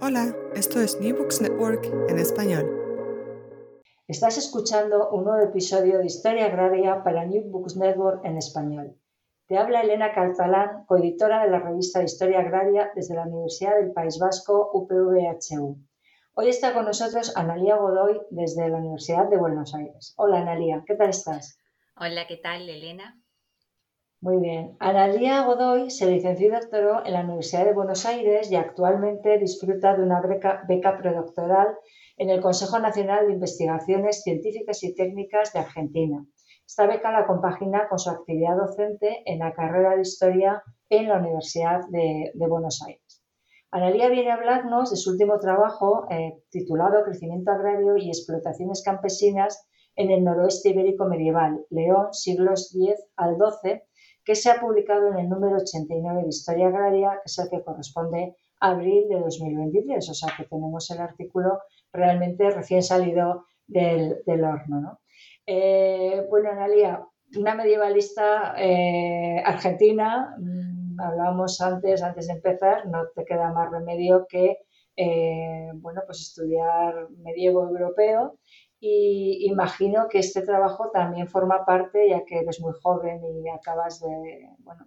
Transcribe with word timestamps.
Hola, 0.00 0.34
esto 0.54 0.80
es 0.80 1.00
New 1.00 1.16
Books 1.16 1.40
Network 1.40 1.84
en 2.08 2.18
español. 2.18 2.64
Estás 4.06 4.38
escuchando 4.38 5.10
un 5.10 5.24
nuevo 5.24 5.42
episodio 5.42 5.98
de 5.98 6.06
Historia 6.06 6.46
Agraria 6.46 7.02
para 7.02 7.26
New 7.26 7.50
Books 7.50 7.76
Network 7.76 8.24
en 8.24 8.38
español. 8.38 8.96
Te 9.46 9.58
habla 9.58 9.82
Elena 9.82 10.12
Calzalán, 10.14 10.84
coeditora 10.86 11.44
de 11.44 11.50
la 11.50 11.58
revista 11.60 11.98
de 11.98 12.06
Historia 12.06 12.40
Agraria 12.40 12.90
desde 12.94 13.14
la 13.14 13.24
Universidad 13.24 13.76
del 13.76 13.92
País 13.92 14.18
Vasco, 14.18 14.70
UPVHU. 14.72 15.78
Hoy 16.34 16.48
está 16.48 16.72
con 16.72 16.84
nosotros 16.84 17.36
Analía 17.36 17.76
Godoy 17.76 18.20
desde 18.30 18.68
la 18.68 18.78
Universidad 18.78 19.28
de 19.28 19.36
Buenos 19.36 19.74
Aires. 19.74 20.14
Hola 20.16 20.40
Analía, 20.40 20.84
¿qué 20.86 20.94
tal 20.94 21.10
estás? 21.10 21.58
Hola, 21.96 22.26
¿qué 22.26 22.36
tal, 22.36 22.68
Elena? 22.68 23.20
Muy 24.20 24.38
bien. 24.38 24.76
Analía 24.80 25.44
Godoy 25.44 25.90
se 25.90 26.10
licenció 26.10 26.48
y 26.48 26.50
doctoró 26.50 27.06
en 27.06 27.12
la 27.12 27.20
Universidad 27.20 27.64
de 27.64 27.72
Buenos 27.72 28.04
Aires 28.04 28.50
y 28.50 28.56
actualmente 28.56 29.38
disfruta 29.38 29.96
de 29.96 30.02
una 30.02 30.20
beca, 30.20 30.64
beca 30.66 30.98
predoctoral 30.98 31.68
en 32.16 32.28
el 32.30 32.40
Consejo 32.40 32.80
Nacional 32.80 33.28
de 33.28 33.34
Investigaciones 33.34 34.22
Científicas 34.24 34.82
y 34.82 34.92
Técnicas 34.96 35.52
de 35.52 35.60
Argentina. 35.60 36.26
Esta 36.66 36.88
beca 36.88 37.12
la 37.12 37.28
compagina 37.28 37.88
con 37.88 38.00
su 38.00 38.10
actividad 38.10 38.56
docente 38.56 39.22
en 39.24 39.38
la 39.38 39.54
carrera 39.54 39.94
de 39.94 40.02
Historia 40.02 40.64
en 40.90 41.08
la 41.08 41.18
Universidad 41.18 41.82
de, 41.88 42.32
Buenos 42.34 42.82
Aires. 42.84 43.22
Analía 43.70 44.08
viene 44.08 44.32
a 44.32 44.34
hablarnos 44.34 44.90
de 44.90 44.96
su 44.96 45.12
último 45.12 45.38
trabajo 45.38 46.06
eh, 46.10 46.42
titulado 46.50 47.04
Crecimiento 47.04 47.52
agrario 47.52 47.96
y 47.96 48.08
explotaciones 48.08 48.82
campesinas 48.84 49.64
en 49.94 50.10
el 50.10 50.24
noroeste 50.24 50.70
ibérico 50.70 51.04
medieval, 51.04 51.64
León, 51.70 52.12
siglos 52.12 52.74
X 52.74 52.96
al 53.16 53.36
XII, 53.36 53.82
que 54.28 54.34
se 54.34 54.50
ha 54.50 54.60
publicado 54.60 55.08
en 55.08 55.20
el 55.20 55.28
número 55.30 55.56
89 55.56 56.20
de 56.20 56.28
Historia 56.28 56.68
Agraria, 56.68 57.12
que 57.12 57.22
es 57.24 57.38
el 57.38 57.48
que 57.48 57.64
corresponde 57.64 58.36
a 58.60 58.72
abril 58.72 59.08
de 59.08 59.20
2023. 59.20 60.06
O 60.06 60.12
sea 60.12 60.34
que 60.36 60.44
tenemos 60.44 60.90
el 60.90 60.98
artículo 60.98 61.60
realmente 61.94 62.50
recién 62.50 62.82
salido 62.82 63.46
del, 63.66 64.20
horno. 64.44 64.82
¿no? 64.82 65.00
Eh, 65.46 66.26
bueno, 66.28 66.50
Analia, 66.50 67.02
una 67.38 67.54
medievalista 67.54 68.54
eh, 68.58 69.42
argentina, 69.42 70.36
mmm, 70.38 71.00
hablábamos 71.00 71.58
antes, 71.62 72.02
antes 72.02 72.26
de 72.26 72.34
empezar, 72.34 72.86
no 72.86 73.08
te 73.16 73.24
queda 73.24 73.50
más 73.54 73.70
remedio 73.70 74.26
que 74.28 74.58
eh, 74.94 75.70
bueno, 75.76 76.02
pues 76.04 76.20
estudiar 76.20 77.08
medievo 77.22 77.62
europeo 77.62 78.38
y 78.80 79.46
imagino 79.50 80.08
que 80.08 80.20
este 80.20 80.42
trabajo 80.42 80.90
también 80.90 81.28
forma 81.28 81.64
parte, 81.64 82.08
ya 82.08 82.24
que 82.24 82.38
eres 82.38 82.60
muy 82.60 82.72
joven 82.80 83.20
y 83.24 83.48
acabas 83.48 84.00
de, 84.00 84.50
bueno, 84.58 84.86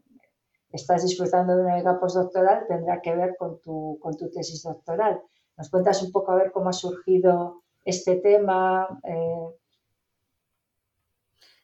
estás 0.72 1.04
disfrutando 1.04 1.56
de 1.56 1.64
una 1.64 1.76
beca 1.76 2.00
postdoctoral, 2.00 2.66
tendrá 2.68 3.02
que 3.02 3.16
ver 3.16 3.36
con 3.38 3.60
tu, 3.62 4.00
con 4.02 4.16
tu 4.16 4.30
tesis 4.32 4.64
doctoral. 4.64 5.22
¿Nos 5.58 5.70
cuentas 5.70 6.02
un 6.02 6.12
poco 6.12 6.32
a 6.32 6.36
ver 6.36 6.52
cómo 6.52 6.70
ha 6.70 6.74
surgido 6.74 7.64
este 7.84 8.16
tema? 8.16 8.88
Eh... 9.04 9.56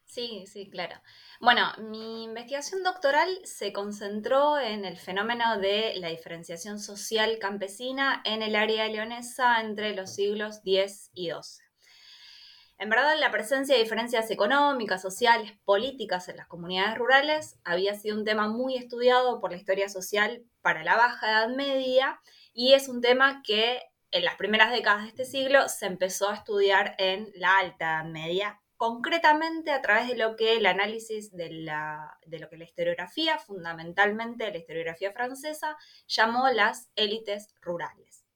Sí, 0.06 0.46
sí, 0.48 0.70
claro. 0.70 0.96
Bueno, 1.40 1.62
mi 1.80 2.26
investigación 2.26 2.84
doctoral 2.84 3.30
se 3.44 3.72
concentró 3.72 4.60
en 4.60 4.84
el 4.84 4.98
fenómeno 4.98 5.60
de 5.60 5.94
la 5.96 6.10
diferenciación 6.10 6.80
social 6.80 7.38
campesina 7.40 8.22
en 8.26 8.42
el 8.42 8.56
área 8.56 8.88
leonesa 8.88 9.62
entre 9.62 9.96
los 9.96 10.16
siglos 10.16 10.62
X 10.66 11.12
y 11.14 11.30
XII. 11.30 11.67
En 12.80 12.92
verdad, 12.92 13.16
la 13.20 13.32
presencia 13.32 13.76
de 13.76 13.82
diferencias 13.82 14.30
económicas, 14.30 15.02
sociales, 15.02 15.52
políticas 15.66 16.30
en 16.30 16.38
las 16.38 16.46
comunidades 16.46 16.96
rurales 16.96 17.60
había 17.64 17.96
sido 17.96 18.16
un 18.16 18.24
tema 18.24 18.50
muy 18.50 18.76
estudiado 18.76 19.42
por 19.42 19.50
la 19.50 19.58
historia 19.58 19.90
social 19.90 20.44
para 20.62 20.84
la 20.84 20.96
Baja 20.96 21.28
Edad 21.28 21.50
Media 21.50 22.22
y 22.54 22.74
es 22.74 22.88
un 22.88 23.02
tema 23.02 23.42
que 23.44 23.82
en 24.12 24.24
las 24.24 24.36
primeras 24.36 24.72
décadas 24.72 25.04
de 25.04 25.10
este 25.10 25.26
siglo 25.26 25.68
se 25.70 25.88
empezó 25.88 26.30
a 26.30 26.36
estudiar 26.36 26.94
en 27.00 27.32
la 27.34 27.58
Alta 27.58 27.86
Edad 27.86 28.06
Media, 28.06 28.62
concretamente 28.76 29.72
a 29.72 29.82
través 29.82 30.08
de 30.08 30.16
lo 30.16 30.36
que 30.36 30.56
el 30.56 30.68
análisis 30.68 31.36
de, 31.36 31.50
la, 31.50 32.20
lo 32.28 32.48
que 32.48 32.58
la 32.58 32.64
historiografía, 32.64 33.40
fundamentalmente 33.40 34.52
la 34.52 34.58
historiografía 34.58 35.12
francesa, 35.14 35.76
llamó 36.08 36.48
las 36.50 36.92
élites 36.96 37.56
rurales. 37.60 38.27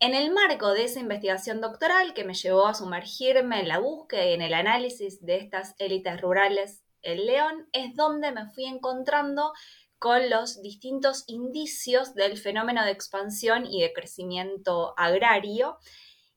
En 0.00 0.14
el 0.14 0.32
marco 0.32 0.72
de 0.72 0.84
esa 0.84 1.00
investigación 1.00 1.60
doctoral 1.60 2.14
que 2.14 2.24
me 2.24 2.34
llevó 2.34 2.66
a 2.66 2.74
sumergirme 2.74 3.60
en 3.60 3.68
la 3.68 3.78
búsqueda 3.78 4.26
y 4.26 4.32
en 4.34 4.42
el 4.42 4.54
análisis 4.54 5.24
de 5.24 5.36
estas 5.36 5.74
élites 5.78 6.20
rurales 6.20 6.82
en 7.02 7.26
León, 7.26 7.68
es 7.72 7.94
donde 7.94 8.32
me 8.32 8.50
fui 8.50 8.64
encontrando 8.64 9.52
con 9.98 10.28
los 10.28 10.60
distintos 10.60 11.24
indicios 11.28 12.14
del 12.14 12.36
fenómeno 12.36 12.84
de 12.84 12.90
expansión 12.90 13.66
y 13.66 13.82
de 13.82 13.92
crecimiento 13.92 14.94
agrario. 14.98 15.78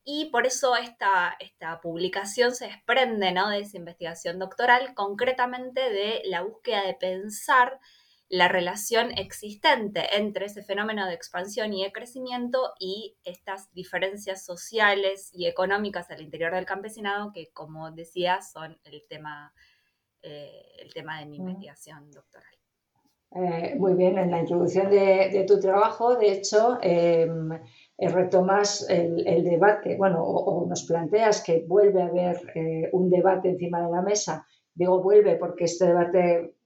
Y 0.04 0.26
por 0.30 0.46
eso 0.46 0.78
esta, 0.78 1.36
esta 1.40 1.82
publicación 1.82 2.56
se 2.56 2.68
desprende 2.68 3.32
¿no? 3.34 3.50
de 3.50 3.60
esa 3.60 3.78
investigación 3.78 4.40
doctoral, 4.40 4.94
concretamente 4.94 5.90
de 5.90 6.22
la 6.26 6.44
búsqueda 6.44 6.84
de 6.84 6.94
pensar 6.94 7.80
la 8.30 8.48
relación 8.48 9.12
existente 9.18 10.02
entre 10.18 10.48
ese 10.48 10.62
fenómeno 10.62 11.08
de 11.08 11.14
expansión 11.14 11.74
y 11.74 11.84
de 11.84 11.92
crecimiento 11.92 12.74
y 12.80 13.18
estas 13.24 13.74
diferencias 13.74 14.44
sociales 14.44 15.32
y 15.34 15.48
económicas 15.48 16.12
al 16.12 16.22
interior 16.22 16.54
del 16.54 16.66
campesinado 16.66 17.32
que, 17.34 17.50
como 17.54 17.92
decía, 17.92 18.42
son 18.42 18.78
el 18.84 19.04
tema, 19.08 19.54
eh, 20.22 20.74
el 20.80 20.94
tema 20.94 21.20
de 21.20 21.26
mi 21.28 21.38
investigación 21.38 22.12
doctoral. 22.12 22.58
Eh, 23.36 23.76
muy 23.78 23.94
bien, 23.94 24.18
en 24.18 24.32
la 24.32 24.40
introducción 24.40 24.90
de, 24.90 25.30
de 25.32 25.44
tu 25.46 25.60
trabajo, 25.60 26.16
de 26.16 26.32
hecho, 26.32 26.78
eh, 26.82 27.30
retomas 27.98 28.90
el, 28.90 29.28
el, 29.28 29.44
debate, 29.44 29.98
bueno, 29.98 30.24
o, 30.24 30.64
o, 30.64 30.66
nos 30.68 30.86
planteas 30.86 31.44
que 31.44 31.66
vuelve 31.68 32.02
a 32.02 32.06
haber 32.06 32.38
eh, 32.56 32.90
un 32.94 33.10
debate 33.10 33.50
encima 33.50 33.86
de 33.86 33.92
la 33.92 34.02
mesa. 34.02 34.48
Digo 34.74 35.04
vuelve 35.04 35.36
porque 35.36 35.66
este 35.66 35.88
debate 35.88 36.57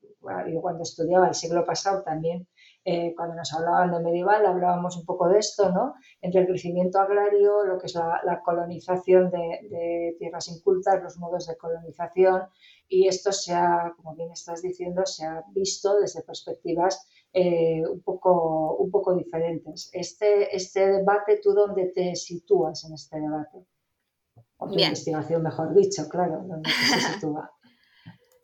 yo 0.51 0.61
cuando 0.61 0.83
estudiaba 0.83 1.27
el 1.27 1.35
siglo 1.35 1.65
pasado 1.65 2.03
también, 2.03 2.47
eh, 2.83 3.13
cuando 3.15 3.35
nos 3.35 3.53
hablaban 3.53 3.91
de 3.91 3.99
medieval, 3.99 4.45
hablábamos 4.45 4.97
un 4.97 5.05
poco 5.05 5.29
de 5.29 5.39
esto, 5.39 5.71
¿no? 5.71 5.93
Entre 6.21 6.41
el 6.41 6.47
crecimiento 6.47 6.99
agrario, 6.99 7.63
lo 7.63 7.77
que 7.77 7.85
es 7.85 7.95
la, 7.95 8.21
la 8.23 8.41
colonización 8.41 9.29
de, 9.29 9.67
de, 9.69 10.15
tierras 10.17 10.47
incultas, 10.47 11.01
los 11.01 11.17
modos 11.17 11.45
de 11.47 11.57
colonización, 11.57 12.43
y 12.87 13.07
esto 13.07 13.31
se 13.31 13.53
ha, 13.53 13.93
como 13.95 14.15
bien 14.15 14.31
estás 14.31 14.61
diciendo, 14.61 15.05
se 15.05 15.25
ha 15.25 15.43
visto 15.53 15.99
desde 15.99 16.23
perspectivas 16.23 17.07
eh, 17.33 17.81
un, 17.87 18.01
poco, 18.01 18.75
un 18.75 18.91
poco 18.91 19.15
diferentes. 19.15 19.89
Este, 19.93 20.53
este 20.55 20.87
debate, 20.87 21.39
¿tú 21.41 21.53
dónde 21.53 21.85
te 21.87 22.15
sitúas 22.15 22.83
en 22.83 22.93
este 22.93 23.19
debate? 23.19 23.65
O 24.57 24.67
tu 24.67 24.73
investigación, 24.73 25.41
mejor 25.41 25.73
dicho, 25.73 26.09
claro, 26.09 26.43
¿dónde 26.45 26.69
se 26.69 26.99
sitúa? 27.13 27.51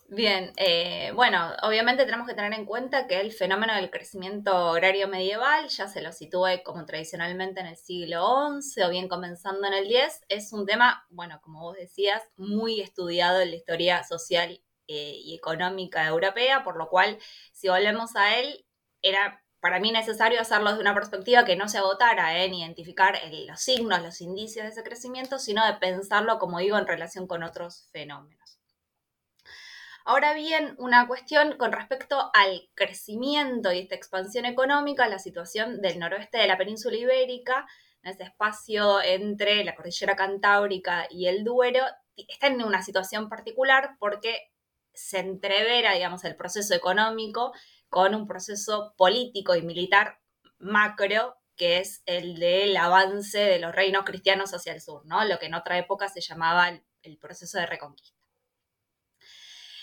Bien, 0.10 0.54
eh, 0.56 1.12
bueno, 1.16 1.52
obviamente 1.64 2.06
tenemos 2.06 2.28
que 2.28 2.34
tener 2.34 2.54
en 2.54 2.66
cuenta 2.66 3.08
que 3.08 3.20
el 3.20 3.34
fenómeno 3.34 3.76
del 3.76 3.90
crecimiento 3.92 4.56
agrario 4.56 5.10
medieval, 5.10 5.68
ya 5.68 5.88
se 5.90 6.02
lo 6.02 6.14
sitúe 6.14 6.64
como 6.64 6.86
tradicionalmente 6.86 7.60
en 7.60 7.68
el 7.68 7.76
siglo 7.76 8.22
XI 8.62 8.84
o 8.84 8.90
bien 8.90 9.10
comenzando 9.10 9.68
en 9.68 9.74
el 9.74 9.94
X, 9.94 10.22
es 10.30 10.54
un 10.54 10.66
tema, 10.66 11.06
bueno, 11.10 11.42
como 11.42 11.60
vos 11.62 11.76
decías, 11.76 12.24
muy 12.38 12.80
estudiado 12.80 13.42
en 13.42 13.50
la 13.50 13.58
historia 13.58 14.04
social 14.06 14.62
eh, 14.88 15.14
y 15.18 15.36
económica 15.36 16.08
europea, 16.08 16.64
por 16.64 16.78
lo 16.78 16.88
cual, 16.88 17.18
si 17.52 17.68
volvemos 17.68 18.16
a 18.16 18.38
él, 18.40 18.66
era 19.02 19.44
para 19.60 19.80
mí 19.82 19.92
necesario 19.92 20.40
hacerlo 20.40 20.70
desde 20.70 20.82
una 20.82 20.94
perspectiva 20.94 21.44
que 21.44 21.58
no 21.58 21.68
se 21.68 21.80
agotara 21.80 22.44
en 22.46 22.54
identificar 22.54 23.20
los 23.46 23.60
signos, 23.60 24.02
los 24.02 24.22
indicios 24.22 24.64
de 24.64 24.72
ese 24.72 24.84
crecimiento, 24.84 25.38
sino 25.38 25.66
de 25.66 25.74
pensarlo, 25.74 26.40
como 26.40 26.60
digo, 26.60 26.78
en 26.78 26.88
relación 26.88 27.28
con 27.28 27.44
otros 27.44 27.90
fenómenos. 27.92 28.37
Ahora 30.10 30.34
bien, 30.34 30.74
una 30.78 31.06
cuestión 31.06 31.58
con 31.58 31.74
respecto 31.74 32.32
al 32.34 32.70
crecimiento 32.76 33.74
y 33.74 33.80
esta 33.80 33.96
expansión 33.96 34.46
económica, 34.46 35.06
la 35.10 35.20
situación 35.20 35.82
del 35.82 36.00
noroeste 36.00 36.38
de 36.38 36.48
la 36.48 36.58
península 36.58 36.96
ibérica, 36.96 37.68
en 38.02 38.12
ese 38.12 38.24
espacio 38.24 39.02
entre 39.02 39.66
la 39.66 39.76
cordillera 39.76 40.16
cantábrica 40.16 41.08
y 41.10 41.28
el 41.28 41.44
Duero, 41.44 41.84
está 42.16 42.48
en 42.48 42.64
una 42.64 42.82
situación 42.84 43.28
particular 43.28 43.98
porque 44.00 44.54
se 44.94 45.20
entrevera, 45.20 45.92
digamos, 45.92 46.24
el 46.24 46.38
proceso 46.38 46.74
económico 46.74 47.52
con 47.90 48.16
un 48.16 48.28
proceso 48.28 48.94
político 48.96 49.58
y 49.58 49.62
militar 49.62 50.22
macro 50.58 51.36
que 51.58 51.80
es 51.80 52.02
el 52.06 52.40
del 52.40 52.78
avance 52.78 53.40
de 53.40 53.60
los 53.60 53.76
reinos 53.76 54.06
cristianos 54.06 54.54
hacia 54.54 54.72
el 54.72 54.80
sur, 54.80 55.06
¿no? 55.06 55.26
Lo 55.26 55.38
que 55.38 55.48
en 55.48 55.56
otra 55.56 55.78
época 55.78 56.08
se 56.08 56.22
llamaba 56.22 56.70
el 57.02 57.18
proceso 57.18 57.58
de 57.58 57.66
reconquista. 57.66 58.17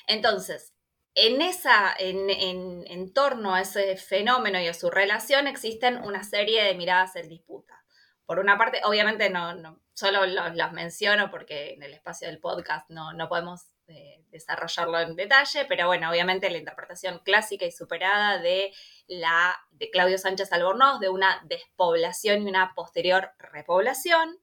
Entonces, 0.06 0.75
en, 1.15 1.43
esa, 1.43 1.95
en, 1.99 3.12
torno 3.12 3.55
a 3.55 3.61
ese 3.61 3.97
fenómeno 3.97 4.61
y 4.61 4.67
a 4.67 4.75
su 4.75 4.91
relación 4.91 5.47
existen 5.47 5.99
una 5.99 6.25
serie 6.25 6.65
de 6.65 6.75
miradas 6.75 7.17
en 7.17 7.29
disputa. 7.29 7.85
Por 8.27 8.39
una 8.39 8.59
parte, 8.59 8.81
obviamente 8.85 9.31
no, 9.31 9.81
solo 9.93 10.27
los, 10.27 10.73
menciono 10.73 11.31
porque 11.31 11.75
en 11.75 11.83
el 11.83 11.95
espacio 11.95 12.27
del 12.27 12.41
podcast 12.41 12.89
no, 12.91 13.29
podemos 13.29 13.62
eh, 13.87 14.25
desarrollarlo 14.31 14.99
en 15.01 15.15
detalle, 15.15 15.67
pero 15.67 15.87
bueno, 15.87 16.11
obviamente 16.11 16.51
la 16.51 16.59
interpretación 16.59 17.21
clásica 17.21 17.65
y 17.67 17.71
superada 17.71 18.39
de 18.39 18.73
la 19.06 19.55
de 19.71 19.91
Claudio 19.91 20.19
Sánchez 20.19 20.53
Albornoz 20.53 21.01
de 21.01 21.11
una 21.11 21.41
despoblación 21.45 22.43
y 22.43 22.49
una 22.49 22.73
posterior 22.75 23.31
repoblación, 23.39 24.39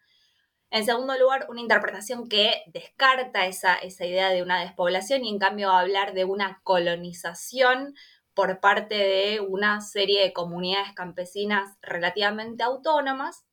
en 0.71 0.85
segundo 0.85 1.17
lugar, 1.17 1.47
una 1.49 1.59
interpretación 1.59 2.29
que 2.29 2.63
descarta 2.67 3.45
esa, 3.45 3.77
idea 3.83 4.29
de 4.29 4.41
una 4.41 4.61
despoblación 4.61 5.25
y 5.25 5.29
en 5.29 5.37
cambio 5.37 5.69
hablar 5.69 6.13
de 6.13 6.23
una 6.23 6.61
colonización 6.63 7.93
por 8.33 8.61
parte 8.61 8.95
de 8.95 9.41
una 9.41 9.81
serie 9.81 10.21
de 10.21 10.31
comunidades 10.31 10.93
campesinas 10.93 11.77
relativamente 11.81 12.63
autónomas. 12.63 13.43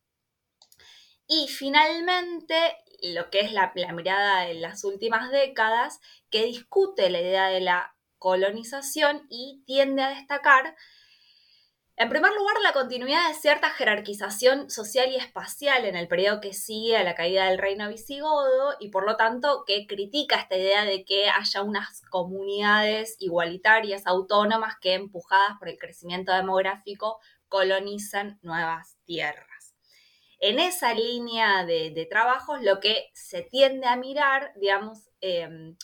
Y 1.26 1.48
finalmente, 1.48 2.54
lo 3.02 3.30
que 3.30 3.40
es 3.40 3.52
la, 3.52 3.72
la 3.74 3.92
mirada 3.92 4.42
de 4.42 4.54
las 4.54 4.84
últimas 4.84 5.32
décadas, 5.32 6.00
que 6.30 6.44
discute 6.44 7.10
la 7.10 7.20
idea 7.20 7.48
de 7.48 7.60
la 7.60 7.96
colonización 8.18 9.26
y 9.28 9.64
tiende 9.66 10.02
a 10.02 10.10
destacar 10.10 10.76
en 12.00 12.08
primer 12.08 12.32
lugar, 12.32 12.54
la 12.62 12.72
continuidad 12.72 13.26
de 13.26 13.34
cierta 13.34 13.70
jerarquización 13.70 14.70
social 14.70 15.10
y 15.10 15.16
espacial 15.16 15.84
en 15.84 15.96
el 15.96 16.06
periodo 16.06 16.40
que 16.40 16.52
sigue 16.52 16.96
a 16.96 17.02
la 17.02 17.16
caída 17.16 17.46
del 17.46 17.58
reino 17.58 17.88
visigodo 17.88 18.76
y 18.78 18.90
por 18.90 19.04
lo 19.04 19.16
tanto 19.16 19.64
que 19.66 19.84
critica 19.88 20.36
esta 20.36 20.56
idea 20.56 20.84
de 20.84 21.04
que 21.04 21.28
haya 21.28 21.62
unas 21.62 22.02
comunidades 22.08 23.16
igualitarias, 23.18 24.06
autónomas, 24.06 24.76
que 24.80 24.94
empujadas 24.94 25.58
por 25.58 25.68
el 25.68 25.76
crecimiento 25.76 26.32
demográfico 26.32 27.18
colonizan 27.48 28.38
nuevas 28.42 28.96
tierras. 29.04 29.74
En 30.38 30.60
esa 30.60 30.94
línea 30.94 31.64
de, 31.64 32.06
trabajos 32.08 32.62
lo 32.62 32.78
que 32.78 33.10
se 33.12 33.42
tiende 33.42 33.88
a 33.88 33.96
mirar, 33.96 34.52
digamos, 34.54 35.10
em, 35.20 35.76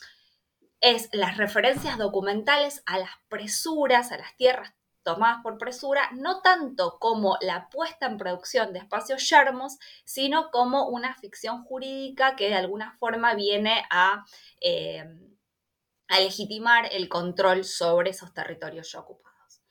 es 0.80 1.08
las 1.12 1.38
referencias 1.38 1.98
documentales 1.98 2.84
a 2.86 3.00
las 3.00 3.10
presuras, 3.28 4.12
a 4.12 4.18
las 4.18 4.36
tierras 4.36 4.74
tomadas 5.04 5.42
por 5.42 5.58
presura, 5.58 6.10
no 6.14 6.40
tanto 6.40 6.98
como 6.98 7.36
la 7.40 7.68
puesta 7.68 8.06
en 8.06 8.16
producción 8.16 8.72
de 8.72 8.80
espacios 8.80 9.28
yermos, 9.28 9.78
sino 10.04 10.50
como 10.50 10.88
una 10.88 11.14
ficción 11.14 11.62
jurídica 11.64 12.34
que 12.34 12.48
de 12.48 12.54
alguna 12.54 12.96
forma 12.98 13.34
viene 13.34 13.84
a, 13.90 14.24
eh, 14.60 15.04
legitimar 16.08 16.88
el 16.92 17.08
control 17.08 17.64
sobre 17.64 18.10
esos 18.10 18.32
territorios 18.32 18.90
ya 18.92 19.00
ocupados. 19.00 19.62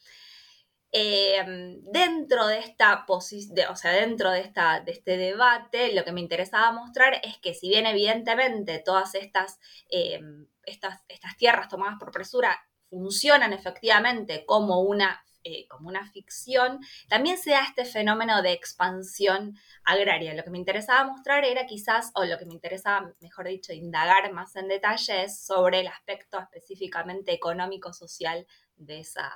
Eh, 0.92 1.44
dentro 1.92 2.46
de 2.48 2.60
esta 2.60 3.06
o 3.08 3.22
sea, 3.22 3.92
dentro 3.92 4.30
de, 4.30 4.42
esta, 4.42 4.80
de 4.82 4.92
este 4.92 5.18
debate, 5.18 5.94
lo 5.94 6.04
que 6.04 6.12
me 6.12 6.22
interesaba 6.22 6.72
mostrar 6.72 7.20
es 7.24 7.40
que 7.40 7.54
si 7.56 7.70
bien 7.70 7.88
evidentemente 7.88 8.80
todas 8.80 9.16
estas, 9.16 9.60
eh, 9.90 10.20
estas, 10.66 11.02
estas 11.08 11.36
tierras 11.38 11.68
tomadas 11.68 11.96
por 12.00 12.12
presura 12.12 12.60
funcionan 12.94 13.54
efectivamente 13.54 14.46
como 14.46 14.82
una, 14.82 15.26
eh, 15.44 15.68
como 15.68 15.90
una 15.90 16.06
ficción, 16.12 16.80
también 17.10 17.38
se 17.38 17.50
da 17.50 17.64
este 17.68 17.86
fenómeno 17.86 18.44
de 18.44 18.54
expansión 18.54 19.56
agraria. 19.84 20.36
Lo 20.36 20.44
que 20.44 20.52
me 20.52 20.60
interesaba 20.60 21.10
mostrar 21.12 21.44
era 21.44 21.66
quizás, 21.66 22.12
o 22.14 22.24
lo 22.24 22.38
que 22.38 22.46
me 22.46 22.54
interesaba, 22.54 23.12
mejor 23.20 23.48
dicho, 23.48 23.74
indagar 23.74 24.32
más 24.32 24.56
en 24.56 24.68
detalle 24.68 25.24
es 25.24 25.40
sobre 25.40 25.80
el 25.80 25.88
aspecto 25.88 26.40
específicamente 26.40 27.34
económico-social 27.34 28.46
de, 28.76 29.00
esa, 29.00 29.32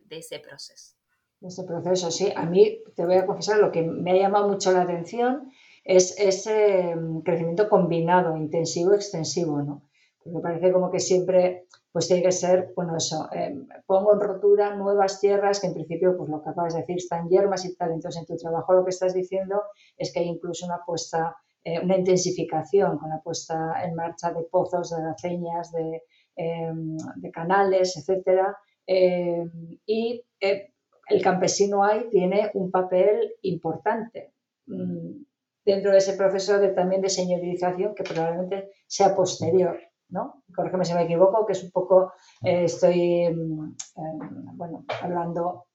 de 0.00 0.18
ese 0.18 0.40
proceso. 0.40 0.96
De 1.40 1.48
ese 1.48 1.62
proceso, 1.62 2.10
sí. 2.10 2.32
A 2.34 2.44
mí, 2.46 2.80
te 2.96 3.06
voy 3.06 3.16
a 3.16 3.26
confesar, 3.26 3.58
lo 3.58 3.70
que 3.70 3.82
me 3.82 4.10
ha 4.10 4.16
llamado 4.16 4.48
mucho 4.48 4.72
la 4.72 4.82
atención 4.82 5.52
es 5.84 6.18
ese 6.18 6.96
mm, 6.96 7.20
crecimiento 7.20 7.68
combinado, 7.68 8.36
intensivo, 8.36 8.92
extensivo, 8.92 9.62
¿no? 9.62 9.82
Me 10.24 10.40
parece 10.40 10.72
como 10.72 10.90
que 10.90 11.00
siempre 11.00 11.66
pues 11.92 12.08
tiene 12.08 12.22
que 12.22 12.32
ser, 12.32 12.72
bueno, 12.74 12.96
eso, 12.96 13.28
em, 13.32 13.68
pongo 13.86 14.14
en 14.14 14.20
rotura 14.20 14.74
nuevas 14.74 15.20
tierras 15.20 15.60
que 15.60 15.66
en 15.66 15.74
principio, 15.74 16.16
pues 16.16 16.30
lo 16.30 16.42
que 16.42 16.50
acabas 16.50 16.74
de 16.74 16.80
decir, 16.80 16.96
están 16.96 17.28
yermas 17.28 17.64
y 17.66 17.76
tal. 17.76 17.92
Entonces, 17.92 18.22
en 18.22 18.26
tu 18.26 18.36
trabajo 18.36 18.72
lo 18.72 18.84
que 18.84 18.90
estás 18.90 19.12
diciendo 19.14 19.62
es 19.98 20.12
que 20.12 20.20
hay 20.20 20.28
incluso 20.28 20.64
una 20.64 20.80
puesta, 20.86 21.36
eh, 21.62 21.80
una 21.80 21.98
intensificación 21.98 22.98
con 22.98 23.10
la 23.10 23.20
puesta 23.20 23.84
en 23.84 23.94
marcha 23.94 24.32
de 24.32 24.42
pozos, 24.44 24.90
de 24.90 25.10
aceñas, 25.10 25.70
de, 25.72 26.02
em, 26.36 26.96
canales, 27.32 27.96
etcétera. 27.96 28.56
Em, 28.86 29.78
y 29.86 30.24
eh, 30.40 30.72
el 31.08 31.22
campesino 31.22 31.84
ahí 31.84 32.08
tiene 32.10 32.50
un 32.54 32.70
papel 32.70 33.34
importante 33.42 34.32
mm, 34.66 35.22
dentro 35.64 35.92
de 35.92 35.98
ese 35.98 36.14
proceso 36.14 36.58
de, 36.58 36.68
también 36.70 37.02
de 37.02 37.10
señorización 37.10 37.94
que 37.94 38.02
probablemente 38.04 38.70
sea 38.86 39.14
posterior. 39.14 39.78
¿No? 40.12 40.44
Corrígeme 40.54 40.84
si 40.84 40.94
me 40.94 41.02
equivoco, 41.02 41.44
que 41.46 41.54
es 41.54 41.64
un 41.64 41.70
poco, 41.70 42.12
eh, 42.44 42.64
estoy, 42.64 43.28
mm, 43.34 43.76
em, 43.96 44.56
bueno, 44.56 44.84
hablando 45.02 45.66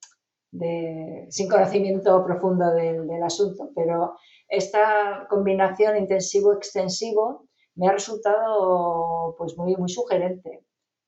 de, 0.51 1.27
sin 1.29 1.49
conocimiento 1.49 2.23
profundo 2.23 2.71
del, 2.71 3.23
asunto, 3.23 3.71
pero 3.75 4.15
esta 4.47 5.27
combinación 5.29 5.97
intensivo-extensivo 5.97 7.47
me 7.75 7.87
ha 7.87 7.91
resultado 7.91 9.35
pues 9.37 9.57
muy, 9.57 9.75
muy 9.75 9.89
sugerente, 9.89 10.63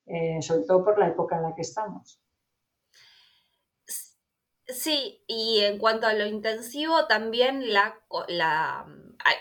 eh, 0.08 0.42
sobre 0.42 0.64
todo 0.64 0.84
por 0.84 1.00
la 1.00 1.08
época 1.08 1.38
en 1.38 1.44
la 1.44 1.56
que 1.56 1.62
estamos. 1.62 2.22
Sí, 4.68 5.24
y 5.28 5.62
en 5.62 5.80
cuanto 5.80 6.08
a 6.08 6.14
lo 6.14 6.26
intensivo, 6.28 7.06
también 7.08 7.74
la, 7.74 7.96
la 8.28 8.86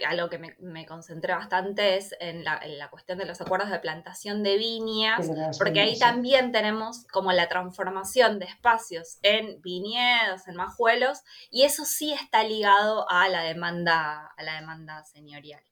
a, 0.07 0.15
lo 0.15 0.29
que 0.29 0.39
me, 0.39 0.87
concentré 0.87 1.35
bastante 1.35 1.97
es 1.97 2.15
en 2.21 2.45
la, 2.45 2.61
cuestión 2.91 3.19
de 3.19 3.27
los 3.27 3.41
acuerdos 3.41 3.71
de 3.71 3.79
plantación 3.79 4.43
de 4.43 4.57
viñas, 4.57 5.31
porque 5.59 5.81
ahí 5.81 5.99
también 5.99 6.53
tenemos 6.53 7.07
como 7.07 7.33
la 7.33 7.49
transformación 7.49 8.39
de 8.39 8.47
espacios 8.47 9.19
en 9.23 9.61
viñedos, 9.63 10.49
en 10.49 10.57
majuelos, 10.57 11.23
y 11.51 11.63
eso 11.63 11.85
sí 11.85 12.13
está 12.13 12.45
ligado 12.45 13.09
a 13.11 13.29
la 13.29 13.43
demanda, 13.43 14.33
a 14.37 14.43
la 14.43 14.61
demanda 14.61 15.05
señorial. 15.05 15.63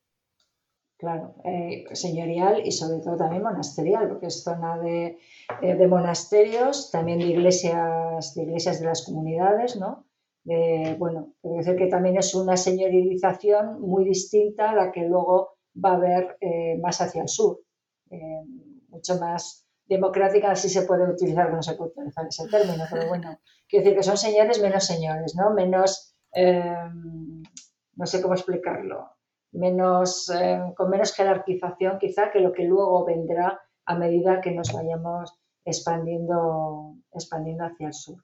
Claro, 0.99 1.35
eh, 1.45 1.85
señorial 1.93 2.63
y 2.65 2.73
sobre 2.73 3.01
todo 3.01 3.17
también 3.17 3.43
monasterial, 3.43 4.09
porque 4.09 4.27
es 4.27 4.43
zona 4.43 4.79
de, 4.79 5.19
eh, 5.61 5.75
de 5.75 5.87
monasterios, 5.87 6.91
también 6.91 7.19
de 7.19 7.27
iglesias, 7.27 8.35
de 8.35 8.43
iglesias 8.45 8.81
de 8.81 8.87
las 8.87 9.05
comunidades, 9.05 9.77
¿no? 9.77 10.07
Bueno, 10.99 11.35
puede 11.41 11.59
decir 11.59 11.77
que 11.77 11.87
también 11.87 12.17
es 12.17 12.35
una 12.35 12.57
señorización 12.57 13.81
muy 13.81 14.05
distinta 14.05 14.71
a 14.71 14.75
la 14.75 14.93
que 14.93 15.03
luego 15.03 15.59
va 15.85 15.91
a 15.91 15.97
haber 15.97 16.37
eh, 16.41 16.79
más 16.81 17.01
hacia 17.01 17.23
el 17.23 17.29
sur, 17.29 17.61
mucho 18.89 19.19
más 19.19 19.67
democrática 19.87 20.55
sí 20.57 20.69
se 20.69 20.83
puede 20.83 21.09
utilizar, 21.09 21.53
no 21.53 21.63
se 21.63 21.75
puede 21.75 21.91
utilizar 21.91 22.27
ese 22.27 22.49
término, 22.49 22.85
pero 22.91 23.09
bueno, 23.09 23.39
quiero 23.69 23.85
decir 23.85 23.97
que 23.97 24.03
son 24.03 24.17
señores 24.17 24.61
menos 24.61 24.85
señores, 24.85 25.35
¿no? 25.37 25.51
Menos, 25.51 26.17
em, 26.33 27.43
no 27.95 28.07
sé 28.07 28.21
cómo 28.21 28.35
explicarlo, 28.35 29.11
menos, 29.53 30.29
em, 30.31 30.75
con 30.75 30.91
menos 30.91 31.15
jerarquización 31.15 31.99
quizá 31.99 32.31
que 32.31 32.41
lo 32.41 32.53
que 32.53 32.65
luego 32.65 33.05
vendrá 33.05 33.61
a 33.85 33.95
medida 33.97 34.41
que 34.41 34.51
nos 34.51 34.73
vayamos 34.73 35.33
expandiendo, 35.65 36.97
expandiendo 37.13 37.65
hacia 37.65 37.89
el 37.89 37.95
sur. 37.95 38.19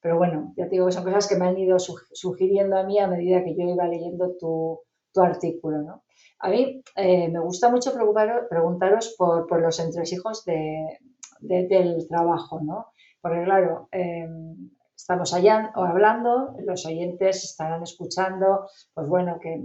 Pero 0.00 0.16
bueno, 0.16 0.54
ya 0.56 0.64
te 0.64 0.70
digo 0.70 0.86
que 0.86 0.92
son 0.92 1.04
cosas 1.04 1.28
que 1.28 1.36
me 1.36 1.46
han 1.46 1.58
ido 1.58 1.78
sugiriendo 1.78 2.78
a 2.78 2.84
mí 2.84 2.98
a 2.98 3.06
medida 3.06 3.44
que 3.44 3.54
yo 3.54 3.64
iba 3.64 3.86
leyendo 3.86 4.36
tu, 4.38 4.80
artículo, 5.20 5.82
¿no? 5.82 6.04
A 6.38 6.48
mí 6.48 6.82
eh, 6.96 7.28
me 7.28 7.40
gusta 7.40 7.68
mucho 7.68 7.92
preguntaros 7.92 9.14
por, 9.18 9.60
los 9.60 9.80
entresijos 9.80 10.44
de, 10.44 10.98
del 11.40 12.06
trabajo, 12.08 12.60
¿no? 12.62 12.86
Porque 13.20 13.44
claro, 13.44 13.88
em, 13.90 14.70
estamos 14.96 15.34
allá 15.34 15.70
hablando, 15.74 16.54
los 16.64 16.86
oyentes 16.86 17.44
estarán 17.44 17.82
escuchando, 17.82 18.66
pues 18.94 19.08
bueno, 19.08 19.38
que 19.40 19.62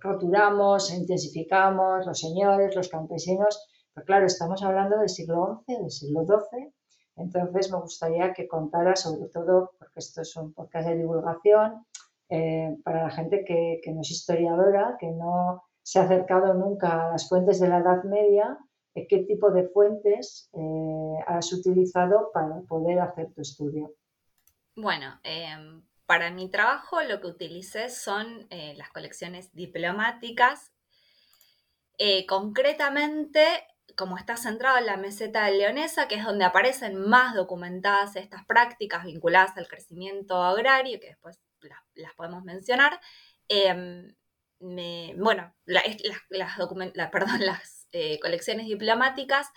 roturamos, 0.00 0.92
intensificamos, 0.94 2.06
los 2.06 2.18
señores, 2.18 2.74
los 2.74 2.88
campesinos, 2.88 3.68
pero 3.92 4.06
claro, 4.06 4.26
estamos 4.26 4.62
hablando 4.62 4.98
del 4.98 5.08
siglo 5.08 5.64
XI, 5.66 5.76
del 5.76 5.90
siglo 5.90 6.24
XII, 6.24 6.72
entonces 7.16 7.70
me 7.70 7.78
gustaría 7.78 8.32
que 8.32 8.48
contara 8.48 8.96
sobre 8.96 9.28
todo, 9.28 9.72
porque 9.78 10.00
esto 10.00 10.22
es 10.22 10.36
un 10.36 10.52
podcast 10.52 10.88
de 10.88 10.96
divulgación, 10.96 11.86
eh, 12.28 12.76
para 12.84 13.04
la 13.04 13.10
gente 13.10 13.44
que, 13.44 13.80
no 13.92 14.00
es 14.00 14.10
historiadora, 14.10 14.96
que 14.98 15.10
no 15.10 15.64
se 15.82 15.98
ha 15.98 16.04
acercado 16.04 16.54
nunca 16.54 17.08
a 17.08 17.10
las 17.12 17.28
fuentes 17.28 17.60
de 17.60 17.68
la 17.68 17.78
Edad 17.78 18.04
Media, 18.04 18.58
qué 18.94 19.24
tipo 19.26 19.50
de 19.50 19.68
fuentes 19.68 20.50
eh, 20.52 21.24
has 21.26 21.52
utilizado 21.52 22.30
para 22.32 22.60
poder 22.62 23.00
hacer 23.00 23.32
tu 23.34 23.40
estudio. 23.40 23.94
Bueno, 24.76 25.18
para 26.06 26.30
mi 26.30 26.50
trabajo 26.50 27.02
lo 27.02 27.20
que 27.20 27.26
utilicé 27.26 27.88
son 27.88 28.46
eh, 28.50 28.74
las 28.76 28.90
colecciones 28.90 29.50
diplomáticas. 29.54 30.72
Eh, 31.96 32.26
concretamente, 32.26 33.46
como 33.96 34.16
está 34.16 34.36
centrado 34.36 34.78
en 34.78 34.86
la 34.86 34.96
meseta 34.96 35.50
leonesa, 35.50 36.08
que 36.08 36.16
es 36.16 36.24
donde 36.24 36.44
aparecen 36.44 36.96
más 36.96 37.34
documentadas 37.34 38.16
estas 38.16 38.44
prácticas 38.46 39.04
vinculadas 39.04 39.56
al 39.56 39.68
crecimiento 39.68 40.42
agrario, 40.42 41.00
que 41.00 41.08
después 41.08 41.40
las 41.94 42.14
podemos 42.14 42.42
mencionar, 42.44 43.00
em, 43.48 44.14
bueno, 45.16 45.54
las, 45.66 45.84
perdón, 47.10 47.40
las 47.46 47.88
eh, 47.92 48.18
colecciones 48.20 48.66
diplomáticas 48.66 49.48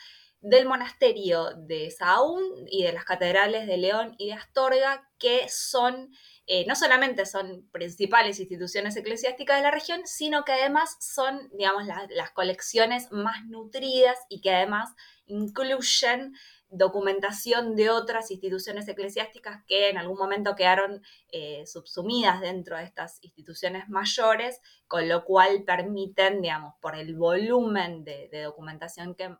del 0.41 0.67
monasterio 0.67 1.51
de 1.55 1.89
Sahagún 1.89 2.43
y 2.69 2.83
de 2.83 2.93
las 2.93 3.05
catedrales 3.05 3.65
de 3.65 3.77
León 3.77 4.15
y 4.17 4.27
de 4.27 4.33
Astorga, 4.33 5.09
que 5.17 5.47
son, 5.49 6.11
eh, 6.47 6.65
no 6.67 6.75
solamente 6.75 7.25
son 7.25 7.67
principales 7.71 8.39
instituciones 8.39 8.95
eclesiásticas 8.95 9.57
de 9.57 9.63
la 9.63 9.71
región, 9.71 10.01
sino 10.05 10.43
que 10.43 10.51
además 10.51 10.95
son, 10.99 11.49
digamos, 11.57 11.85
las 11.87 12.31
colecciones 12.31 13.11
más 13.11 13.45
nutridas 13.45 14.17
y 14.29 14.41
que 14.41 14.53
además 14.53 14.93
incluyen 15.25 16.35
documentación 16.69 17.75
de 17.75 17.89
otras 17.89 18.29
instituciones 18.29 18.87
eclesiásticas 18.87 19.63
que 19.65 19.89
en 19.89 19.97
algún 19.97 20.17
momento 20.17 20.55
quedaron 20.55 21.01
eh, 21.31 21.65
subsumidas 21.65 22.41
dentro 22.41 22.77
de 22.77 22.83
estas 22.83 23.23
instituciones 23.23 23.89
mayores, 23.89 24.61
con 24.87 25.09
lo 25.09 25.23
cual 25.25 25.63
permiten, 25.63 26.41
digamos, 26.41 26.75
por 26.79 26.95
el 26.95 27.15
volumen 27.15 28.03
de, 28.03 28.29
documentación 28.43 29.15
que, 29.15 29.35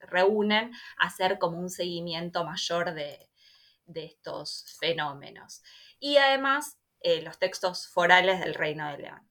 reúnen, 0.00 0.72
hacer 0.98 1.38
como 1.38 1.58
un 1.58 1.68
seguimiento 1.68 2.44
mayor 2.44 2.94
de, 2.94 3.28
estos 3.86 4.76
fenómenos. 4.78 5.62
Y 5.98 6.16
además, 6.16 6.78
eh, 7.00 7.22
los 7.22 7.38
textos 7.38 7.88
forales 7.88 8.40
del 8.40 8.54
Reino 8.54 8.90
de 8.90 8.98
León 8.98 9.26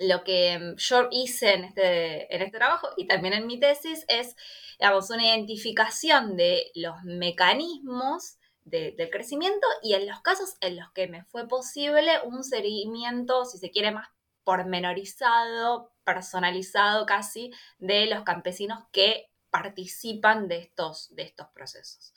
lo 0.00 0.24
que 0.24 0.74
yo 0.78 1.08
hice 1.10 1.52
en 1.52 1.64
este, 1.64 2.34
en 2.34 2.42
este 2.42 2.56
trabajo 2.56 2.88
y 2.96 3.06
también 3.06 3.34
en 3.34 3.46
mi 3.46 3.60
tesis 3.60 4.04
es, 4.08 4.34
digamos, 4.78 5.10
una 5.10 5.26
identificación 5.26 6.36
de 6.36 6.72
los 6.74 7.02
mecanismos 7.04 8.38
del 8.64 9.10
crecimiento 9.10 9.66
y 9.82 9.94
en 9.94 10.06
los 10.06 10.20
casos 10.20 10.54
en 10.60 10.76
los 10.76 10.90
que 10.92 11.08
me 11.08 11.24
fue 11.24 11.48
posible 11.48 12.12
un 12.24 12.44
seguimiento, 12.44 13.44
si 13.44 13.58
se 13.58 13.70
quiere, 13.70 13.90
más 13.90 14.08
pormenorizado, 14.44 15.92
personalizado 16.04 17.04
casi, 17.04 17.50
de 17.78 18.06
los 18.06 18.22
campesinos 18.22 18.84
que 18.92 19.26
participan 19.50 20.48
de 20.48 20.58
estos, 20.58 21.14
de 21.14 21.24
estos 21.24 21.48
procesos. 21.48 22.14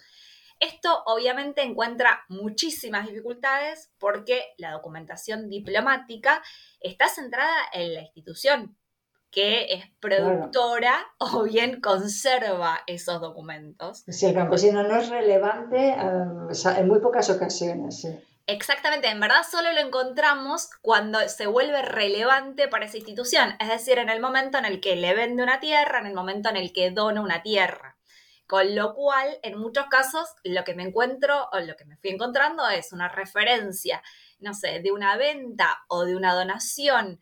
Esto 0.64 1.04
obviamente 1.08 1.62
encuentra 1.62 2.22
muchísimas 2.30 3.06
dificultades 3.08 3.92
porque 4.00 4.54
la 4.58 4.72
documentación 4.72 5.50
diplomática 5.50 6.42
está 6.80 7.10
centrada 7.10 7.54
en 7.74 7.94
la 7.94 8.02
institución 8.02 8.78
que 9.30 9.74
es 9.74 9.86
productora 10.00 11.06
o 11.18 11.44
bien 11.44 11.82
conserva 11.82 12.80
esos 12.88 13.20
documentos. 13.20 14.06
Si 14.08 14.28
el 14.28 14.36
campesino 14.36 14.84
no 14.84 14.96
es 14.96 15.10
relevante, 15.10 15.90
eh, 15.90 16.78
en 16.78 16.88
muy 16.88 17.00
pocas 17.00 17.30
ocasiones. 17.30 18.08
Exactamente, 18.46 19.10
en 19.10 19.20
verdad 19.20 19.44
solo 19.50 19.74
lo 19.74 19.80
encontramos 19.80 20.70
cuando 20.82 21.20
se 21.28 21.48
vuelve 21.48 21.82
relevante 21.82 22.70
para 22.70 22.86
esa 22.86 22.98
institución, 22.98 23.56
es 23.60 23.68
decir, 23.68 23.98
en 23.98 24.10
el 24.10 24.22
momento 24.22 24.60
en 24.60 24.66
el 24.66 24.80
que 24.80 24.96
le 24.96 25.14
vende 25.14 25.44
una 25.44 25.60
tierra, 25.60 26.00
en 26.00 26.08
el 26.08 26.14
momento 26.14 26.50
en 26.50 26.58
el 26.58 26.72
que 26.72 26.92
dona 26.92 27.20
una 27.22 27.42
tierra. 27.42 27.93
Con 28.48 28.76
lo 28.76 28.94
cual, 28.94 29.40
en 29.42 29.58
muchos 29.58 29.86
casos, 29.88 30.28
lo 30.44 30.64
que 30.64 30.76
me 30.76 30.84
encuentro 30.84 31.50
o 31.52 31.60
lo 31.60 31.76
que 31.76 31.86
me 31.86 31.98
fui 31.98 32.12
encontrando 32.12 32.68
es 32.70 32.92
una 32.92 33.08
referencia, 33.10 34.04
no 34.40 34.54
sé, 34.54 34.82
de 34.82 34.92
una 34.92 35.18
venta 35.18 35.84
o 35.88 36.06
de 36.06 36.16
una 36.16 36.34
donación 36.34 37.20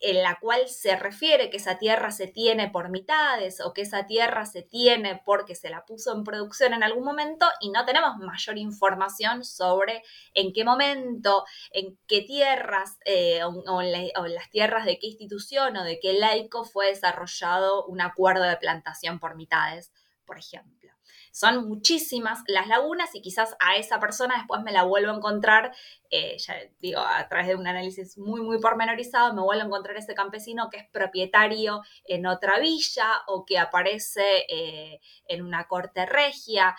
en 0.00 0.22
la 0.22 0.38
cual 0.40 0.68
se 0.68 0.96
refiere 0.96 1.50
que 1.50 1.56
esa 1.56 1.78
tierra 1.78 2.10
se 2.12 2.28
tiene 2.28 2.70
por 2.70 2.88
mitades 2.88 3.60
o 3.60 3.72
que 3.72 3.82
esa 3.82 4.06
tierra 4.06 4.46
se 4.46 4.62
tiene 4.62 5.20
porque 5.24 5.54
se 5.54 5.70
la 5.70 5.84
puso 5.84 6.14
en 6.14 6.24
producción 6.24 6.72
en 6.72 6.82
algún 6.82 7.04
momento 7.04 7.46
y 7.60 7.70
no 7.70 7.84
tenemos 7.84 8.16
mayor 8.18 8.58
información 8.58 9.44
sobre 9.44 10.02
en 10.34 10.52
qué 10.52 10.64
momento, 10.64 11.44
en 11.72 11.98
qué 12.06 12.22
tierras 12.22 12.98
eh, 13.04 13.42
o, 13.42 13.82
en 13.82 14.34
las 14.34 14.50
tierras 14.50 14.84
de 14.84 14.98
qué 14.98 15.08
institución 15.08 15.76
o 15.76 15.84
de 15.84 15.98
qué 15.98 16.12
laico 16.12 16.64
fue 16.64 16.88
desarrollado 16.88 17.84
un 17.86 18.00
acuerdo 18.00 18.44
de 18.44 18.56
plantación 18.56 19.18
por 19.18 19.34
mitades 19.34 19.92
por 20.28 20.38
ejemplo. 20.38 20.92
Son 21.32 21.66
muchísimas 21.66 22.42
las 22.46 22.68
lagunas 22.68 23.14
y 23.14 23.22
quizás 23.22 23.56
a 23.60 23.76
esa 23.76 23.98
persona 23.98 24.36
después 24.36 24.62
me 24.62 24.72
la 24.72 24.82
vuelvo 24.82 25.10
a 25.10 25.16
encontrar, 25.16 25.74
eh, 26.10 26.36
ya 26.38 26.54
digo, 26.80 27.00
a 27.00 27.26
través 27.28 27.48
de 27.48 27.56
un 27.56 27.66
análisis 27.66 28.18
muy, 28.18 28.42
muy 28.42 28.60
pormenorizado, 28.60 29.32
me 29.34 29.40
vuelvo 29.40 29.62
a 29.62 29.66
encontrar 29.66 29.96
ese 29.96 30.14
campesino 30.14 30.68
que 30.70 30.76
es 30.76 30.88
propietario 30.90 31.82
en 32.04 32.26
otra 32.26 32.58
villa 32.60 33.08
o 33.26 33.46
que 33.46 33.58
aparece 33.58 34.44
eh, 34.48 35.00
en 35.26 35.42
una 35.42 35.66
corte 35.66 36.04
regia. 36.04 36.76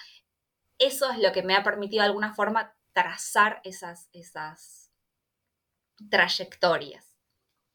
Eso 0.78 1.10
es 1.10 1.18
lo 1.18 1.32
que 1.32 1.42
me 1.42 1.56
ha 1.56 1.64
permitido 1.64 2.04
de 2.04 2.10
alguna 2.10 2.36
forma 2.36 2.76
trazar 2.94 3.62
esas, 3.64 4.10
esas 4.14 4.92
trayectorias. 6.10 7.18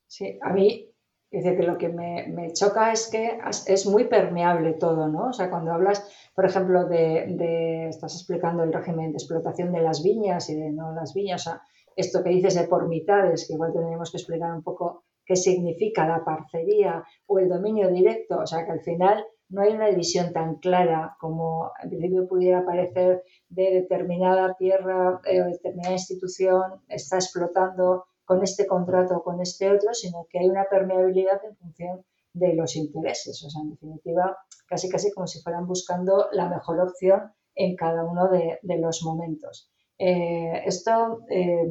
Sí, 0.06 0.38
a 0.40 0.50
mí 0.50 0.93
Dice 1.34 1.56
que 1.56 1.64
lo 1.64 1.76
que 1.76 1.88
me, 1.88 2.28
me, 2.28 2.52
choca 2.52 2.92
es 2.92 3.08
que 3.10 3.38
es 3.66 3.86
muy 3.86 4.04
permeable 4.04 4.74
todo, 4.74 5.08
¿no? 5.08 5.30
O 5.30 5.32
sea, 5.32 5.50
cuando 5.50 5.72
hablas, 5.72 6.08
por 6.32 6.44
ejemplo, 6.44 6.86
de, 6.86 7.26
de, 7.36 7.88
estás 7.88 8.14
explicando 8.14 8.62
el 8.62 8.72
régimen 8.72 9.10
de 9.10 9.16
explotación 9.16 9.72
de 9.72 9.82
las 9.82 10.04
viñas 10.04 10.48
y 10.48 10.54
de 10.54 10.70
no 10.70 10.92
las 10.92 11.12
viñas, 11.12 11.44
o 11.44 11.50
sea, 11.50 11.62
esto 11.96 12.22
que 12.22 12.30
dices 12.30 12.54
de 12.54 12.68
por 12.68 12.86
mitades, 12.86 13.48
que 13.48 13.54
igual 13.54 13.72
tendríamos 13.72 14.12
que 14.12 14.18
explicar 14.18 14.52
un 14.52 14.62
poco 14.62 15.02
qué 15.26 15.34
significa 15.34 16.06
la 16.06 16.24
parcería 16.24 17.02
o 17.26 17.40
el 17.40 17.48
dominio 17.48 17.90
directo, 17.90 18.38
o 18.38 18.46
sea, 18.46 18.64
que 18.64 18.70
al 18.70 18.80
final 18.82 19.24
no 19.48 19.62
hay 19.62 19.72
una 19.72 19.88
división 19.88 20.32
tan 20.32 20.56
clara 20.56 21.16
como 21.18 21.72
en 21.82 21.90
principio 21.90 22.28
pudiera 22.28 22.64
parecer 22.64 23.24
de 23.48 23.70
determinada 23.72 24.54
tierra 24.54 25.20
eh, 25.24 25.42
o 25.42 25.46
determinada 25.46 25.94
institución 25.94 26.80
está 26.88 27.16
explotando 27.16 28.04
con 28.24 28.42
este 28.42 28.66
contrato 28.66 29.18
o 29.18 29.22
con 29.22 29.40
este 29.40 29.70
otro, 29.70 29.92
sino 29.94 30.26
que 30.30 30.38
hay 30.38 30.48
una 30.48 30.64
permeabilidad 30.64 31.44
en 31.44 31.56
función 31.56 32.04
de 32.32 32.54
los 32.54 32.76
intereses. 32.76 33.42
O 33.44 33.50
sea, 33.50 33.62
en 33.62 33.70
definitiva, 33.70 34.36
casi 34.66 34.88
casi 34.88 35.12
como 35.12 35.26
si 35.26 35.40
fueran 35.40 35.66
buscando 35.66 36.28
la 36.32 36.48
mejor 36.48 36.80
opción 36.80 37.32
en 37.54 37.76
cada 37.76 38.04
uno 38.04 38.28
de, 38.28 38.58
los 38.78 39.02
momentos. 39.02 39.70
Eh, 39.98 40.62
esto, 40.66 41.20
eh, 41.30 41.66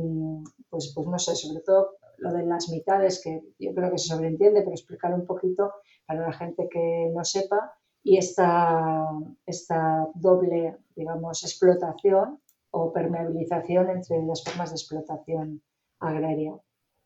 pues, 0.69 0.93
pues 0.95 1.07
no 1.07 1.19
sé, 1.19 1.35
sobre 1.35 1.61
todo 1.61 1.97
lo 2.17 2.31
de 2.31 2.45
las 2.45 2.69
mitades, 2.69 3.21
que 3.21 3.41
yo 3.59 3.73
creo 3.73 3.91
que 3.91 3.97
se 3.97 4.07
sobreentiende, 4.07 4.61
pero 4.61 4.71
explicar 4.71 5.13
un 5.13 5.25
poquito 5.25 5.73
para 6.05 6.21
la 6.21 6.33
gente 6.33 6.69
que 6.69 7.11
no 7.13 7.23
sepa, 7.25 7.73
y 8.01 8.17
esta, 8.17 9.09
esta 9.45 10.07
doble, 10.13 10.77
digamos, 10.95 11.43
explotación 11.43 12.41
o 12.71 12.91
permeabilización 12.91 13.89
entre 13.89 14.21
las 14.23 14.43
formas 14.43 14.69
de 14.69 14.75
explotación 14.75 15.61
agraria 16.03 16.53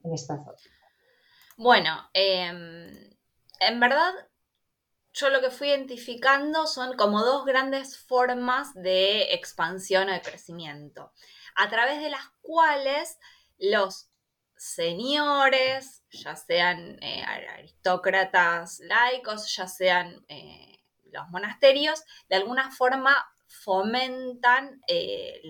en 0.03 0.13
esta 0.13 0.37
zona? 0.37 0.57
Bueno, 1.57 2.09
em, 2.13 3.17
en 3.59 3.79
verdad 3.79 4.13
yo 5.13 5.29
lo 5.29 5.41
que 5.41 5.49
fui 5.49 5.69
identificando 5.69 6.67
son 6.67 6.95
como 6.95 7.23
dos 7.23 7.43
grandes 7.45 7.97
formas 7.97 8.73
de 8.75 9.33
expansión 9.33 10.09
o 10.09 10.13
de 10.13 10.21
crecimiento, 10.21 11.11
a 11.55 11.69
través 11.69 12.01
de 12.01 12.11
las 12.11 12.21
cuales 12.41 13.17
los 13.57 14.11
señores, 14.55 16.03
ya 16.09 16.35
sean 16.35 17.01
eh, 17.01 17.23
aristócratas 17.23 18.79
laicos, 18.81 19.55
ya 19.55 19.67
sean 19.67 20.23
eh, 20.27 20.83
los 21.11 21.27
monasterios, 21.29 22.03
de 22.29 22.35
alguna 22.35 22.71
forma 22.71 23.15
fomentan 23.47 24.81
eh, 24.87 25.41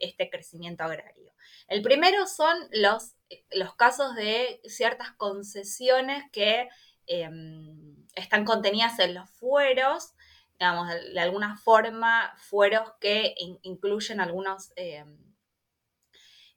este 0.00 0.30
crecimiento 0.30 0.84
agrario. 0.84 1.34
El 1.70 1.82
primero 1.82 2.26
son 2.26 2.58
los, 2.72 3.14
los 3.52 3.76
casos 3.76 4.16
de 4.16 4.60
ciertas 4.64 5.12
concesiones 5.12 6.24
que 6.32 6.68
em, 7.06 8.06
están 8.16 8.44
contenidas 8.44 8.98
en 8.98 9.14
los 9.14 9.30
fueros, 9.30 10.12
digamos, 10.58 10.88
de, 10.88 11.20
alguna 11.20 11.56
forma, 11.56 12.34
fueros 12.38 12.92
que 13.00 13.34
incluyen 13.62 14.20
algunos... 14.20 14.72
Em, 14.76 15.16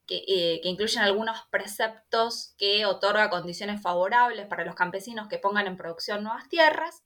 eh, 0.10 0.60
que, 0.62 0.68
incluyen 0.68 1.04
algunos 1.04 1.38
preceptos 1.50 2.56
que 2.58 2.86
otorga 2.86 3.30
condiciones 3.30 3.82
favorables 3.82 4.48
para 4.48 4.66
los 4.66 4.76
campesinos 4.76 5.28
que 5.30 5.38
pongan 5.38 5.68
en 5.68 5.78
producción 5.78 6.24
nuevas 6.24 6.50
tierras. 6.50 7.04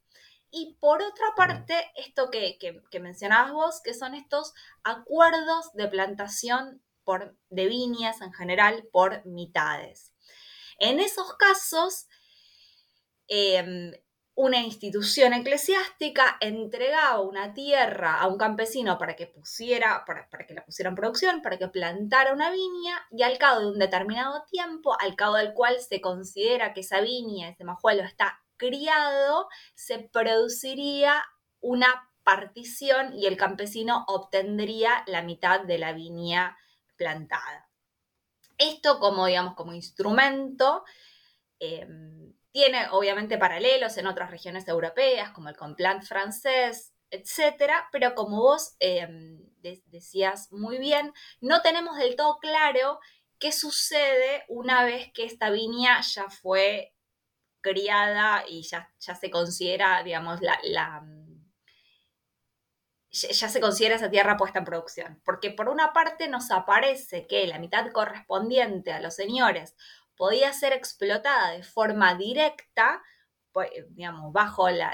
Y 0.49 0.77
por 0.79 1.01
otra 1.01 1.27
parte, 1.35 1.91
esto 1.95 2.31
que, 2.31 2.57
que, 2.57 2.99
mencionabas 3.01 3.51
vos, 3.51 3.81
que 3.83 3.93
son 3.93 4.15
estos 4.15 4.53
acuerdos 4.83 5.73
de 5.73 5.87
plantación 5.89 6.81
por, 7.07 7.37
de 7.49 7.67
viñas 7.67 8.19
en 8.19 8.33
general 8.33 8.85
por 8.91 9.25
mitades. 9.25 10.11
En 10.77 10.99
esos 10.99 11.37
casos, 11.37 12.05
em, 13.29 13.93
una 14.35 14.57
institución 14.57 15.31
eclesiástica 15.31 16.35
entregaba 16.41 17.21
una 17.21 17.53
tierra 17.53 18.19
a 18.19 18.27
un 18.27 18.37
campesino 18.37 18.97
para 18.97 19.15
que 19.15 19.25
pusiera, 19.25 20.03
para, 20.05 20.27
que 20.45 20.53
la 20.53 20.65
pusiera 20.65 20.89
en 20.89 20.97
producción, 20.97 21.41
para 21.41 21.57
que 21.57 21.69
plantara 21.69 22.33
una 22.33 22.51
viña, 22.51 23.01
y 23.09 23.23
al 23.23 23.37
cabo 23.37 23.61
de 23.61 23.67
un 23.67 23.79
determinado 23.79 24.43
tiempo, 24.51 24.93
al 24.99 25.15
cabo 25.15 25.35
del 25.35 25.53
cual 25.53 25.77
se 25.79 26.01
considera 26.01 26.73
que 26.73 26.81
esa 26.81 26.99
viña, 26.99 27.47
ese 27.47 27.63
majuelo 27.63 28.03
está 28.03 28.43
criado, 28.57 29.47
se 29.75 29.99
produciría 29.99 31.23
una 31.61 32.11
partición 32.25 33.13
y 33.15 33.27
el 33.27 33.37
campesino 33.37 34.03
obtendría 34.09 35.05
la 35.07 35.21
mitad 35.21 35.61
de 35.61 35.77
la 35.77 35.93
viña 35.93 36.57
plantada. 36.97 37.69
Esto 38.57 38.99
como, 38.99 39.27
digamos, 39.27 39.55
como 39.55 39.73
instrumento 39.73 40.83
em, 41.59 42.33
tiene 42.51 42.87
obviamente 42.91 43.37
paralelos 43.37 43.97
en 43.97 44.07
otras 44.07 44.31
regiones 44.31 44.67
europeas, 44.67 45.31
como 45.31 45.49
el 45.49 45.55
Complant 45.55 46.03
francés, 46.03 46.93
etcétera, 47.09 47.87
pero 47.91 48.15
como 48.15 48.41
vos 48.41 48.75
em, 48.79 49.39
decías 49.61 50.51
muy 50.51 50.77
bien, 50.77 51.13
no 51.39 51.61
tenemos 51.61 51.97
del 51.97 52.15
todo 52.15 52.37
claro 52.39 52.99
qué 53.39 53.51
sucede 53.51 54.43
una 54.47 54.83
vez 54.83 55.11
que 55.13 55.25
esta 55.25 55.49
viña 55.51 56.01
ya 56.01 56.29
fue 56.29 56.95
criada 57.61 58.43
y 58.47 58.63
ya, 58.63 58.89
se 58.97 59.29
considera, 59.29 60.01
digamos, 60.03 60.39
la 60.41 61.03
ya 63.11 63.49
se 63.49 63.61
considera 63.61 63.95
esa 63.95 64.09
tierra 64.09 64.37
puesta 64.37 64.59
en 64.59 64.65
producción. 64.65 65.21
Porque 65.23 65.51
por 65.51 65.69
una 65.69 65.93
parte 65.93 66.27
nos 66.27 66.51
aparece 66.51 67.27
que 67.27 67.47
la 67.47 67.59
mitad 67.59 67.91
correspondiente 67.91 68.91
a 68.91 68.99
los 69.01 69.15
señores 69.15 69.75
podía 70.17 70.51
ser 70.51 70.73
explotada 70.73 71.51
de 71.51 71.63
forma 71.63 72.15
directa, 72.15 73.01
pues, 73.53 73.69
digamos, 73.89 74.33
bajo 74.33 74.69
la, 74.69 74.93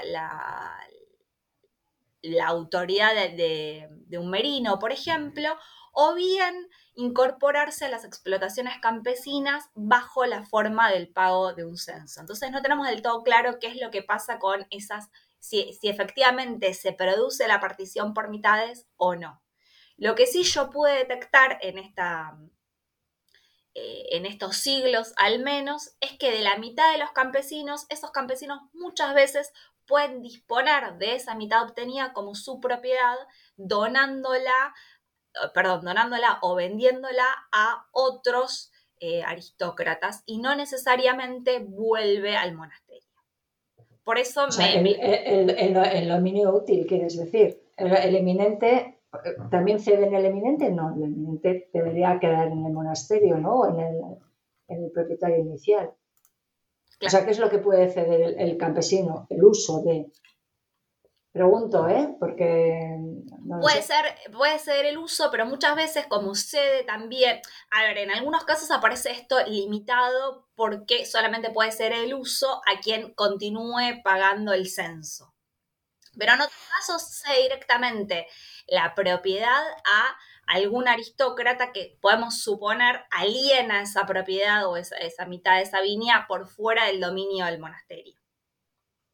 la, 2.22 2.46
autoridad 2.46 3.14
de, 3.14 3.88
un 4.18 4.30
merino, 4.30 4.78
por 4.78 4.92
ejemplo, 4.92 5.58
o 5.92 6.14
bien 6.14 6.68
incorporarse 6.94 7.86
a 7.86 7.88
las 7.88 8.04
explotaciones 8.04 8.74
campesinas 8.80 9.70
bajo 9.74 10.24
la 10.26 10.44
forma 10.44 10.90
del 10.90 11.08
pago 11.08 11.52
de 11.54 11.64
un 11.64 11.76
censo. 11.76 12.20
Entonces 12.20 12.50
no 12.50 12.62
tenemos 12.62 12.86
del 12.86 13.02
todo 13.02 13.22
claro 13.22 13.58
qué 13.60 13.68
es 13.68 13.80
lo 13.80 13.90
que 13.90 14.02
pasa 14.02 14.38
con 14.38 14.66
esas, 14.70 15.10
si, 15.44 15.78
efectivamente 15.82 16.72
se 16.72 16.92
produce 16.92 17.46
la 17.46 17.60
partición 17.60 18.14
por 18.14 18.30
mitades 18.30 18.86
o 18.96 19.14
no. 19.14 19.42
Lo 19.98 20.14
que 20.14 20.26
sí 20.26 20.42
yo 20.42 20.70
pude 20.70 20.94
detectar 20.94 21.58
en 21.60 21.76
esta, 21.76 22.38
eh, 23.74 24.06
en 24.12 24.24
estos 24.24 24.56
siglos 24.56 25.12
al 25.16 25.40
menos, 25.40 25.96
es 26.00 26.16
que 26.18 26.32
de 26.32 26.40
la 26.40 26.56
mitad 26.56 26.90
de 26.92 26.98
los 26.98 27.12
campesinos, 27.12 27.84
esos 27.90 28.10
campesinos 28.10 28.60
muchas 28.72 29.14
veces 29.14 29.52
pueden 29.86 30.22
disponer 30.22 30.96
de 30.96 31.14
esa 31.14 31.34
mitad 31.34 31.62
obtenida 31.62 32.14
como 32.14 32.34
su 32.34 32.58
propiedad, 32.58 33.16
donándola, 33.56 34.74
eh, 35.34 35.48
perdón, 35.52 35.84
donándola 35.84 36.38
o 36.40 36.54
vendiéndola 36.54 37.26
a 37.52 37.86
otros 37.92 38.72
eh, 38.98 39.22
aristócratas 39.22 40.22
y 40.24 40.38
no 40.38 40.56
necesariamente 40.56 41.58
vuelve 41.58 42.34
al 42.38 42.54
monasterio. 42.54 42.83
Por 44.04 44.18
eso 44.18 44.46
el, 44.60 45.50
el, 45.50 46.08
dominio 46.08 46.54
útil, 46.54 46.86
quieres 46.86 47.16
decir. 47.16 47.62
el 47.76 48.16
eminente 48.16 48.94
¿También 49.50 49.80
cede 49.80 50.06
en 50.06 50.14
el 50.14 50.24
eminente? 50.24 50.70
No, 50.70 50.94
el 50.94 51.04
eminente 51.04 51.68
debería 51.72 52.18
quedar 52.20 52.48
en 52.48 52.64
el 52.64 52.72
monasterio, 52.72 53.38
¿no? 53.38 53.60
O 53.60 53.68
en 53.68 53.80
el, 54.68 54.90
propietario 54.90 55.38
inicial. 55.38 55.92
O 57.04 57.08
sea, 57.08 57.24
¿qué 57.24 57.32
es 57.32 57.38
lo 57.38 57.50
que 57.50 57.58
puede 57.58 57.90
ceder 57.90 58.34
el, 58.38 58.56
campesino? 58.56 59.26
El 59.28 59.44
uso 59.44 59.82
de. 59.82 60.10
Pregunto, 61.34 61.88
¿eh? 61.88 62.14
Porque. 62.20 62.96
puede, 63.60 63.82
ser, 63.82 64.04
puede 64.32 64.56
ser 64.60 64.86
el 64.86 64.98
uso, 64.98 65.32
pero 65.32 65.44
muchas 65.46 65.74
veces, 65.74 66.06
como 66.06 66.36
cede 66.36 66.84
también. 66.84 67.40
A 67.72 67.82
ver, 67.82 67.98
en 67.98 68.12
algunos 68.12 68.44
casos 68.44 68.70
aparece 68.70 69.10
esto 69.10 69.44
limitado 69.44 70.46
porque 70.54 71.04
solamente 71.04 71.50
puede 71.50 71.72
ser 71.72 71.90
el 71.90 72.14
uso 72.14 72.62
a 72.72 72.80
quien 72.80 73.14
continúe 73.14 74.00
pagando 74.04 74.52
el 74.52 74.68
censo. 74.68 75.34
Pero 76.16 76.34
en 76.34 76.42
otros 76.42 76.68
casos 76.78 77.02
cede 77.02 77.42
directamente 77.42 78.28
la 78.68 78.94
propiedad 78.94 79.60
a 79.86 80.16
algún 80.46 80.86
aristócrata 80.86 81.72
que 81.72 81.98
podemos 82.00 82.42
suponer 82.42 83.06
aliena 83.10 83.82
esa 83.82 84.06
propiedad 84.06 84.68
o 84.68 84.76
esa, 84.76 85.26
mitad 85.26 85.56
de 85.56 85.62
esa 85.62 85.80
viña 85.80 86.26
por 86.28 86.46
fuera 86.46 86.86
del 86.86 87.00
dominio 87.00 87.46
del 87.46 87.58
monasterio. 87.58 88.20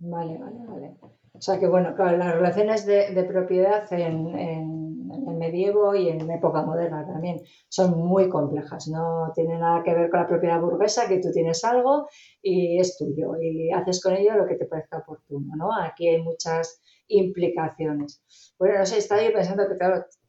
Vale, 0.01 0.37
vale, 0.37 0.59
vale. 0.67 1.20
O 1.41 1.43
sea 1.43 1.59
que 1.59 1.69
bueno, 1.69 1.95
claro, 1.95 2.19
las 2.19 2.35
relaciones 2.35 2.85
de, 2.85 3.25
propiedad 3.25 3.91
en, 3.95 4.29
el 4.37 5.37
medievo 5.39 5.95
y 5.95 6.11
en 6.11 6.31
época 6.31 6.61
moderna 6.61 7.07
también 7.07 7.41
son 7.71 7.99
muy 7.99 8.29
complejas. 8.29 8.89
No 8.89 9.33
tiene 9.35 9.57
nada 9.59 9.83
que 9.83 9.95
ver 9.95 10.11
con 10.11 10.21
la 10.21 10.27
propiedad 10.27 10.61
burguesa, 10.61 11.09
que 11.09 11.19
tú 11.19 11.33
tienes 11.33 11.65
algo 11.65 12.09
y 12.43 12.79
es 12.79 12.99
tuyo 12.99 13.41
y 13.41 13.73
haces 13.73 14.03
con 14.03 14.17
ello 14.17 14.35
lo 14.35 14.47
que 14.47 14.57
te 14.57 14.67
parezca 14.67 14.99
oportuno, 14.99 15.57
¿no? 15.57 15.71
Aquí 15.75 16.09
hay 16.09 16.21
muchas 16.23 16.83
implicaciones. 17.09 18.23
Bueno, 18.59 18.81
no 18.81 18.85
sé, 18.85 18.99
estaba 18.99 19.23
yo 19.23 19.33
pensando 19.33 19.67
que 19.67 19.79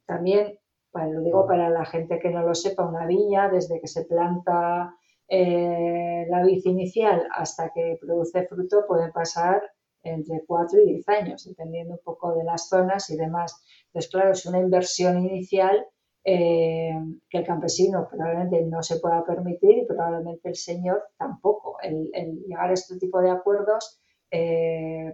también, 0.06 0.58
bueno, 0.94 1.12
lo 1.12 1.20
digo 1.20 1.46
para 1.46 1.68
la 1.68 1.84
gente 1.84 2.20
que 2.20 2.30
no 2.30 2.40
lo 2.40 2.54
sepa, 2.54 2.88
una 2.88 3.06
viña, 3.06 3.50
desde 3.50 3.82
que 3.82 3.86
se 3.86 4.06
planta 4.06 4.94
eh, 5.28 6.24
la 6.30 6.42
vid 6.42 6.64
inicial 6.64 7.28
hasta 7.36 7.70
que 7.74 7.98
produce 8.00 8.46
fruto, 8.46 8.86
puede 8.88 9.12
pasar 9.12 9.60
entre 10.02 10.42
4 10.46 10.80
y 10.80 10.94
10 10.94 11.08
años, 11.08 11.44
dependiendo 11.44 11.94
un 11.94 12.00
poco 12.04 12.34
de 12.34 12.44
las 12.44 12.68
zonas 12.68 13.08
y 13.10 13.16
demás. 13.16 13.64
Entonces, 13.86 14.10
claro, 14.10 14.32
es 14.32 14.46
una 14.46 14.58
inversión 14.58 15.18
inicial 15.24 15.86
eh, 16.24 16.92
que 17.28 17.38
el 17.38 17.44
campesino 17.44 18.06
probablemente 18.08 18.62
no 18.62 18.80
se 18.82 19.00
pueda 19.00 19.24
permitir 19.24 19.78
y 19.78 19.86
probablemente 19.86 20.48
el 20.48 20.56
señor 20.56 21.02
tampoco. 21.18 21.78
El, 21.82 22.10
llegar 22.46 22.70
a 22.70 22.74
este 22.74 22.96
tipo 22.98 23.20
de 23.20 23.30
acuerdos 23.30 24.00
eh, 24.30 25.12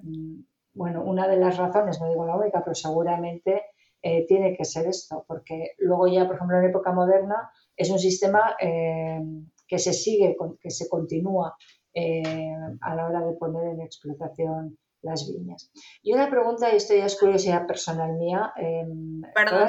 bueno, 0.75 1.03
una 1.03 1.27
de 1.27 1.39
las 1.39 1.57
razones, 1.57 2.01
no 2.01 2.09
digo 2.09 2.27
la 2.27 2.37
única, 2.37 2.63
pero 2.63 2.75
seguramente 2.75 3.63
eh, 4.03 4.27
tiene 4.27 4.57
que 4.57 4.65
ser 4.65 4.87
esto, 4.87 5.25
porque 5.27 5.73
luego 5.79 6.07
ya, 6.07 6.27
por 6.27 6.37
ejemplo, 6.37 6.59
en 6.59 6.67
época 6.67 6.93
moderna 6.93 7.51
es 7.75 7.91
un 7.91 7.99
sistema 7.99 8.55
que 8.59 9.79
se 9.79 9.93
sigue, 9.93 10.37
que 10.61 10.71
se 10.71 10.89
continúa 10.89 11.57
eh, 11.99 12.57
a 12.81 12.95
la 12.95 13.07
hora 13.07 13.21
de 13.21 13.33
poner 13.35 13.75
en 13.75 13.81
explotación 13.81 14.79
las 15.03 15.29
viñas. 15.29 15.71
Y 16.03 16.13
una 16.13 16.29
pregunta, 16.29 16.73
y 16.73 16.77
esto 16.77 16.95
ya 16.95 17.07
es 17.07 17.19
curiosidad 17.19 17.67
personal 17.67 18.13
mía. 18.15 18.53
Em, 18.57 19.23
Perdón, 19.35 19.69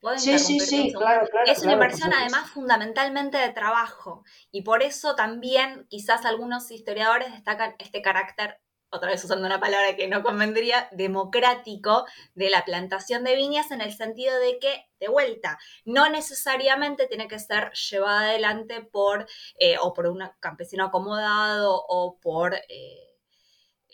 ¿puedo, 0.00 0.18
sí, 0.18 0.38
sí, 0.38 0.60
sí, 0.60 0.92
claro, 0.92 1.26
claro. 1.28 1.50
Es 1.50 1.62
una 1.62 1.72
inversión 1.72 2.12
además 2.12 2.50
fundamentalmente 2.50 3.38
de 3.38 3.50
trabajo 3.50 4.24
y 4.50 4.62
por 4.62 4.82
eso 4.82 5.14
también 5.14 5.86
quizás 5.88 6.24
algunos 6.24 6.70
historiadores 6.70 7.32
destacan 7.32 7.74
este 7.78 8.02
carácter 8.02 8.58
otra 8.92 9.10
vez 9.10 9.24
usando 9.24 9.46
una 9.46 9.58
palabra 9.58 9.96
que 9.96 10.06
no 10.06 10.22
convendría, 10.22 10.88
democrático 10.92 12.04
de 12.34 12.50
la 12.50 12.64
plantación 12.64 13.24
de 13.24 13.34
viñas 13.34 13.70
en 13.70 13.80
el 13.80 13.92
sentido 13.92 14.38
de 14.38 14.58
que, 14.58 14.86
de 15.00 15.08
vuelta, 15.08 15.58
no 15.86 16.08
necesariamente 16.10 17.06
tiene 17.06 17.26
que 17.26 17.38
ser 17.38 17.72
llevada 17.72 18.28
adelante 18.28 18.82
por 18.82 19.26
eh, 19.58 19.76
o 19.80 19.94
por 19.94 20.06
un 20.06 20.22
campesino 20.38 20.84
acomodado 20.84 21.82
o 21.88 22.18
por... 22.20 22.54
Eh, 22.54 23.08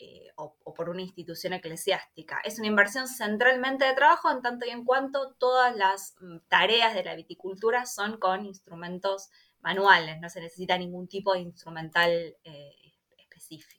eh, 0.01 0.29
o, 0.37 0.55
por 0.73 0.89
una 0.89 1.01
institución 1.01 1.51
eclesiástica. 1.51 2.39
Es 2.45 2.57
una 2.57 2.67
inversión 2.67 3.09
centralmente 3.09 3.83
de 3.83 3.93
trabajo 3.93 4.31
en 4.31 4.41
tanto 4.41 4.65
y 4.65 4.69
en 4.69 4.85
cuanto 4.85 5.33
todas 5.33 5.75
las 5.75 6.15
mm, 6.21 6.37
tareas 6.47 6.93
de 6.93 7.03
la 7.03 7.15
viticultura 7.15 7.85
son 7.85 8.17
con 8.17 8.45
instrumentos 8.45 9.29
manuales, 9.59 10.21
no 10.21 10.29
se 10.29 10.39
necesita 10.39 10.77
ningún 10.77 11.09
tipo 11.09 11.33
de 11.33 11.41
instrumental 11.41 12.37
específico. 13.17 13.78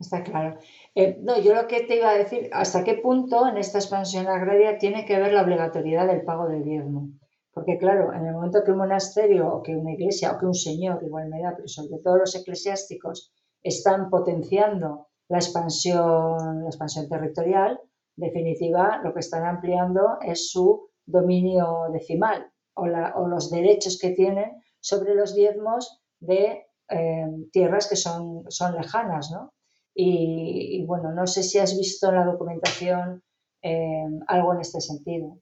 Está 0.00 0.22
claro. 0.22 0.58
Eh, 0.94 1.18
no, 1.20 1.38
yo 1.38 1.54
lo 1.54 1.68
que 1.68 1.82
te 1.82 1.96
iba 1.96 2.08
a 2.08 2.16
decir, 2.16 2.48
¿hasta 2.52 2.82
qué 2.84 2.94
punto 2.94 3.46
en 3.46 3.58
esta 3.58 3.78
expansión 3.78 4.28
agraria 4.28 4.78
tiene 4.78 5.04
que 5.04 5.18
ver 5.18 5.34
la 5.34 5.42
obligatoriedad 5.42 6.06
del 6.06 6.24
pago 6.24 6.48
del 6.48 6.64
diezmo? 6.64 7.10
Porque 7.52 7.76
claro, 7.76 8.14
en 8.14 8.24
el 8.26 8.32
momento 8.32 8.64
que 8.64 8.70
un 8.70 8.78
monasterio 8.78 9.52
o 9.52 9.62
que 9.62 9.76
una 9.76 9.92
iglesia 9.92 10.32
o 10.32 10.38
que 10.38 10.46
un 10.46 10.54
señor, 10.54 11.02
igual 11.02 11.28
me 11.28 11.42
da, 11.42 11.52
pero 11.54 11.68
sobre 11.68 11.98
todo 12.02 12.16
los 12.16 12.34
eclesiásticos, 12.34 13.34
están 13.62 14.08
potenciando 14.08 15.08
la 15.28 15.36
expansión, 15.36 16.62
la 16.62 16.68
expansión 16.68 17.06
territorial, 17.06 17.78
definitiva, 18.16 19.02
lo 19.04 19.12
que 19.12 19.20
están 19.20 19.44
ampliando 19.44 20.18
es 20.22 20.50
su 20.50 20.88
dominio 21.04 21.88
decimal 21.92 22.50
o, 22.74 22.86
los 22.86 23.50
derechos 23.50 23.98
que 24.00 24.10
tienen 24.10 24.50
sobre 24.80 25.14
los 25.14 25.34
diezmos 25.34 26.00
de 26.20 26.66
eh, 26.88 27.26
tierras 27.52 27.86
que 27.86 27.96
son, 27.96 28.44
son 28.48 28.76
lejanas, 28.76 29.30
¿no? 29.30 29.52
Y, 29.94 30.84
bueno, 30.86 31.12
no 31.12 31.26
sé 31.26 31.42
si 31.42 31.58
has 31.58 31.76
visto 31.76 32.08
en 32.08 32.14
la 32.14 32.24
documentación 32.24 33.22
eh, 33.62 34.04
algo 34.28 34.54
en 34.54 34.60
este 34.60 34.80
sentido. 34.80 35.38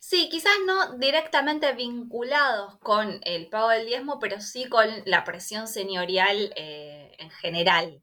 Sí, 0.00 0.28
quizás 0.30 0.52
no 0.64 0.96
directamente 0.96 1.72
vinculados 1.74 2.78
con 2.78 3.20
el 3.24 3.48
pago 3.48 3.68
del 3.68 3.86
diezmo, 3.86 4.18
pero 4.18 4.40
sí 4.40 4.66
con 4.68 4.86
la 5.04 5.24
presión 5.24 5.68
señorial 5.68 6.52
eh, 6.56 7.12
en 7.18 7.30
general. 7.30 8.02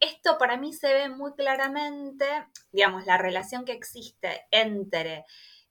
Esto 0.00 0.36
para 0.38 0.56
mí 0.56 0.72
se 0.72 0.92
ve 0.92 1.08
muy 1.08 1.34
claramente, 1.34 2.26
digamos, 2.72 3.06
la 3.06 3.18
relación 3.18 3.64
que 3.64 3.72
existe 3.72 4.42
entre 4.50 5.24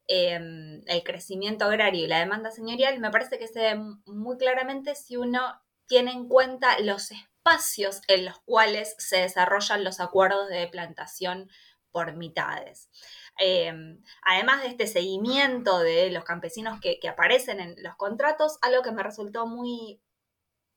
em, 0.08 0.82
el 0.88 1.04
crecimiento 1.04 1.66
agrario 1.66 2.06
y 2.06 2.08
la 2.08 2.20
demanda 2.20 2.52
señorial, 2.52 3.00
me 3.00 3.12
parece 3.12 3.38
que 3.38 3.48
se 3.48 3.60
ve 3.60 3.76
muy 4.06 4.38
claramente 4.38 4.96
si 4.96 5.18
uno 5.18 5.42
tiene 5.88 6.12
en 6.12 6.28
cuenta 6.28 6.80
los 6.80 7.12
espacios 7.12 7.33
en 8.08 8.26
los 8.26 8.40
cuales 8.46 8.96
se 8.98 9.18
desarrollan 9.18 9.84
los 9.84 10.00
acuerdos 10.00 10.50
de 10.50 10.68
plantación 10.68 11.50
por 11.92 12.16
mitades. 12.16 12.90
Em, 13.38 14.02
además 14.24 14.62
de 14.62 14.70
este 14.70 14.88
seguimiento 14.88 15.80
de 15.80 16.10
los 16.12 16.24
campesinos 16.24 16.80
que, 16.82 17.00
aparecen 17.08 17.60
en 17.60 17.76
los 17.84 17.96
contratos, 17.96 18.58
algo 18.62 18.82
que 18.82 18.92
me 18.92 19.04
resultó 19.04 19.48
muy 19.48 20.02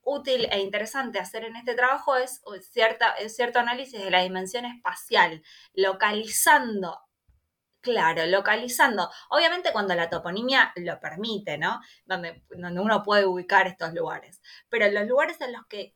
útil 0.02 0.46
e 0.50 0.60
interesante 0.60 1.18
hacer 1.18 1.44
en 1.44 1.56
este 1.56 1.74
trabajo 1.74 2.16
es 2.16 2.40
cierto 2.70 3.58
análisis 3.58 4.00
de 4.00 4.10
la 4.10 4.22
dimensión 4.22 4.64
espacial, 4.64 5.42
localizando 5.74 7.06
Claro, 7.86 8.26
localizando. 8.26 9.08
Obviamente 9.30 9.70
cuando 9.70 9.94
la 9.94 10.10
toponimia 10.10 10.72
lo 10.74 10.98
permite, 10.98 11.56
¿no? 11.56 11.80
Donde, 12.04 12.42
donde 12.50 12.80
uno 12.80 13.04
puede 13.04 13.26
ubicar 13.26 13.68
estos 13.68 13.94
lugares. 13.94 14.42
Pero 14.68 14.90
los 14.90 15.06
lugares 15.06 15.40
en 15.40 15.52
los 15.52 15.64
que, 15.68 15.92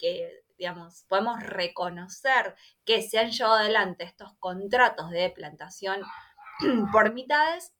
podemos 1.09 1.43
reconocer 1.43 2.55
que 2.85 3.03
se 3.03 3.19
han 3.19 3.31
llevado 3.31 3.57
adelante 3.57 4.05
estos 4.05 4.33
contratos 4.39 5.11
de 5.11 5.31
plantación 5.31 6.03
por 6.93 7.13
mitades, 7.15 7.73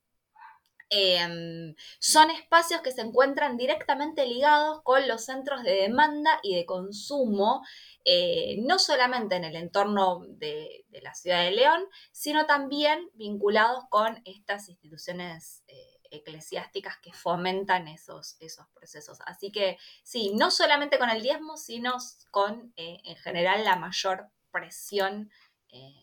em, 0.89 1.75
son 1.99 2.29
espacios 2.31 2.81
que 2.81 2.91
se 2.91 3.01
encuentran 3.01 3.57
directamente 3.57 4.25
ligados 4.25 4.81
con 4.83 5.07
los 5.07 5.23
centros 5.25 5.63
de 5.63 5.73
demanda 5.73 6.39
y 6.43 6.55
de 6.55 6.65
consumo, 6.65 7.61
eh, 8.03 8.57
no 8.65 8.77
solamente 8.77 9.35
en 9.35 9.45
el 9.45 9.55
entorno 9.55 10.25
de, 10.27 10.85
la 11.01 11.13
ciudad 11.13 11.43
de 11.43 11.51
León, 11.51 11.83
sino 12.11 12.45
también 12.45 13.09
vinculados 13.13 13.85
con 13.89 14.21
estas 14.25 14.69
instituciones 14.69 15.63
eh, 15.67 15.90
eclesiásticas 16.11 16.97
que 17.01 17.13
fomentan 17.13 17.87
esos, 17.87 18.37
esos 18.39 18.67
procesos. 18.69 19.19
Así 19.25 19.51
que 19.51 19.77
sí, 20.03 20.33
no 20.35 20.51
solamente 20.51 20.99
con 20.99 21.09
el 21.09 21.21
diezmo, 21.21 21.57
sino 21.57 21.93
con 22.29 22.73
eh, 22.75 22.99
en 23.05 23.15
general 23.15 23.63
la 23.63 23.75
mayor 23.75 24.27
presión 24.51 25.31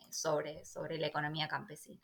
sobre, 0.09 0.65
sobre 0.65 0.97
la 0.97 1.09
economía 1.09 1.47
campesina 1.47 2.03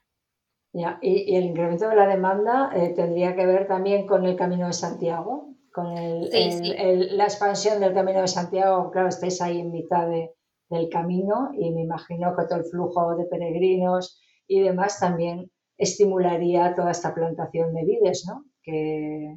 y, 1.00 1.36
el 1.36 1.44
incremento 1.44 1.88
de 1.88 1.96
la 1.96 2.06
demanda 2.06 2.70
eh, 2.74 2.92
tendría 2.94 3.36
que 3.36 3.46
ver 3.46 3.68
también 3.68 4.06
con 4.06 4.24
el 4.24 4.36
Camino 4.36 4.66
de 4.66 4.72
Santiago, 4.72 5.54
con 5.72 5.94
la 5.94 7.24
expansión 7.24 7.80
del 7.80 7.94
Camino 7.94 8.20
de 8.20 8.28
Santiago. 8.28 8.90
Claro, 8.90 9.08
estáis 9.08 9.40
ahí 9.40 9.60
en 9.60 9.70
mitad 9.70 10.08
del 10.08 10.88
camino 10.88 11.50
y 11.56 11.70
me 11.70 11.82
imagino 11.82 12.34
que 12.36 12.44
todo 12.46 12.58
el 12.58 12.64
flujo 12.64 13.16
de 13.16 13.24
peregrinos 13.26 14.20
y 14.46 14.60
demás 14.60 14.98
también 14.98 15.50
estimularía 15.76 16.74
toda 16.74 16.90
esta 16.90 17.14
plantación 17.14 17.74
de 17.74 17.84
vides 17.84 18.24
¿no? 18.26 18.44
que 18.62 19.36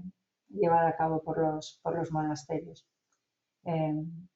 llevada 0.50 0.90
a 0.90 0.96
cabo 0.96 1.22
por 1.24 1.40
los, 1.40 1.80
por 1.84 1.98
los 1.98 2.12
monasterios. 2.12 2.88
Em, 3.64 4.28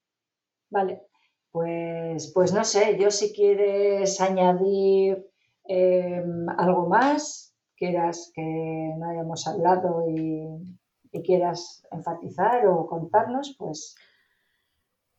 vale, 0.70 1.04
pues, 1.52 2.32
pues 2.34 2.54
no 2.54 2.64
sé, 2.64 2.98
yo 3.00 3.12
si 3.12 3.34
quieres 3.34 4.20
añadir 4.20 5.32
Em, 5.66 6.50
algo 6.50 6.88
más 6.88 7.56
quieras 7.76 8.32
que 8.34 8.42
no 8.42 9.10
hayamos 9.10 9.48
hablado 9.48 10.06
y, 10.10 10.78
quieras 11.24 11.86
enfatizar 11.92 12.66
o 12.68 12.88
contarnos, 12.88 13.54
pues... 13.58 13.96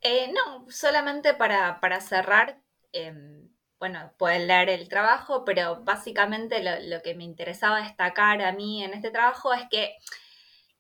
Eh, 0.01 0.33
no, 0.33 0.65
solamente 0.71 1.35
para, 1.35 2.01
cerrar, 2.01 2.63
em, 2.93 3.49
bueno, 3.83 4.13
pueden 4.17 4.47
leer 4.47 4.69
el 4.69 4.89
trabajo, 4.89 5.45
pero 5.45 5.83
básicamente 5.83 6.63
lo, 6.63 7.03
que 7.03 7.17
me 7.17 7.25
interesaba 7.25 7.83
destacar 7.83 8.41
a 8.41 8.53
mí 8.53 8.85
en 8.85 8.95
este 8.95 9.11
trabajo 9.11 9.53
es 9.53 9.63
que 9.69 9.97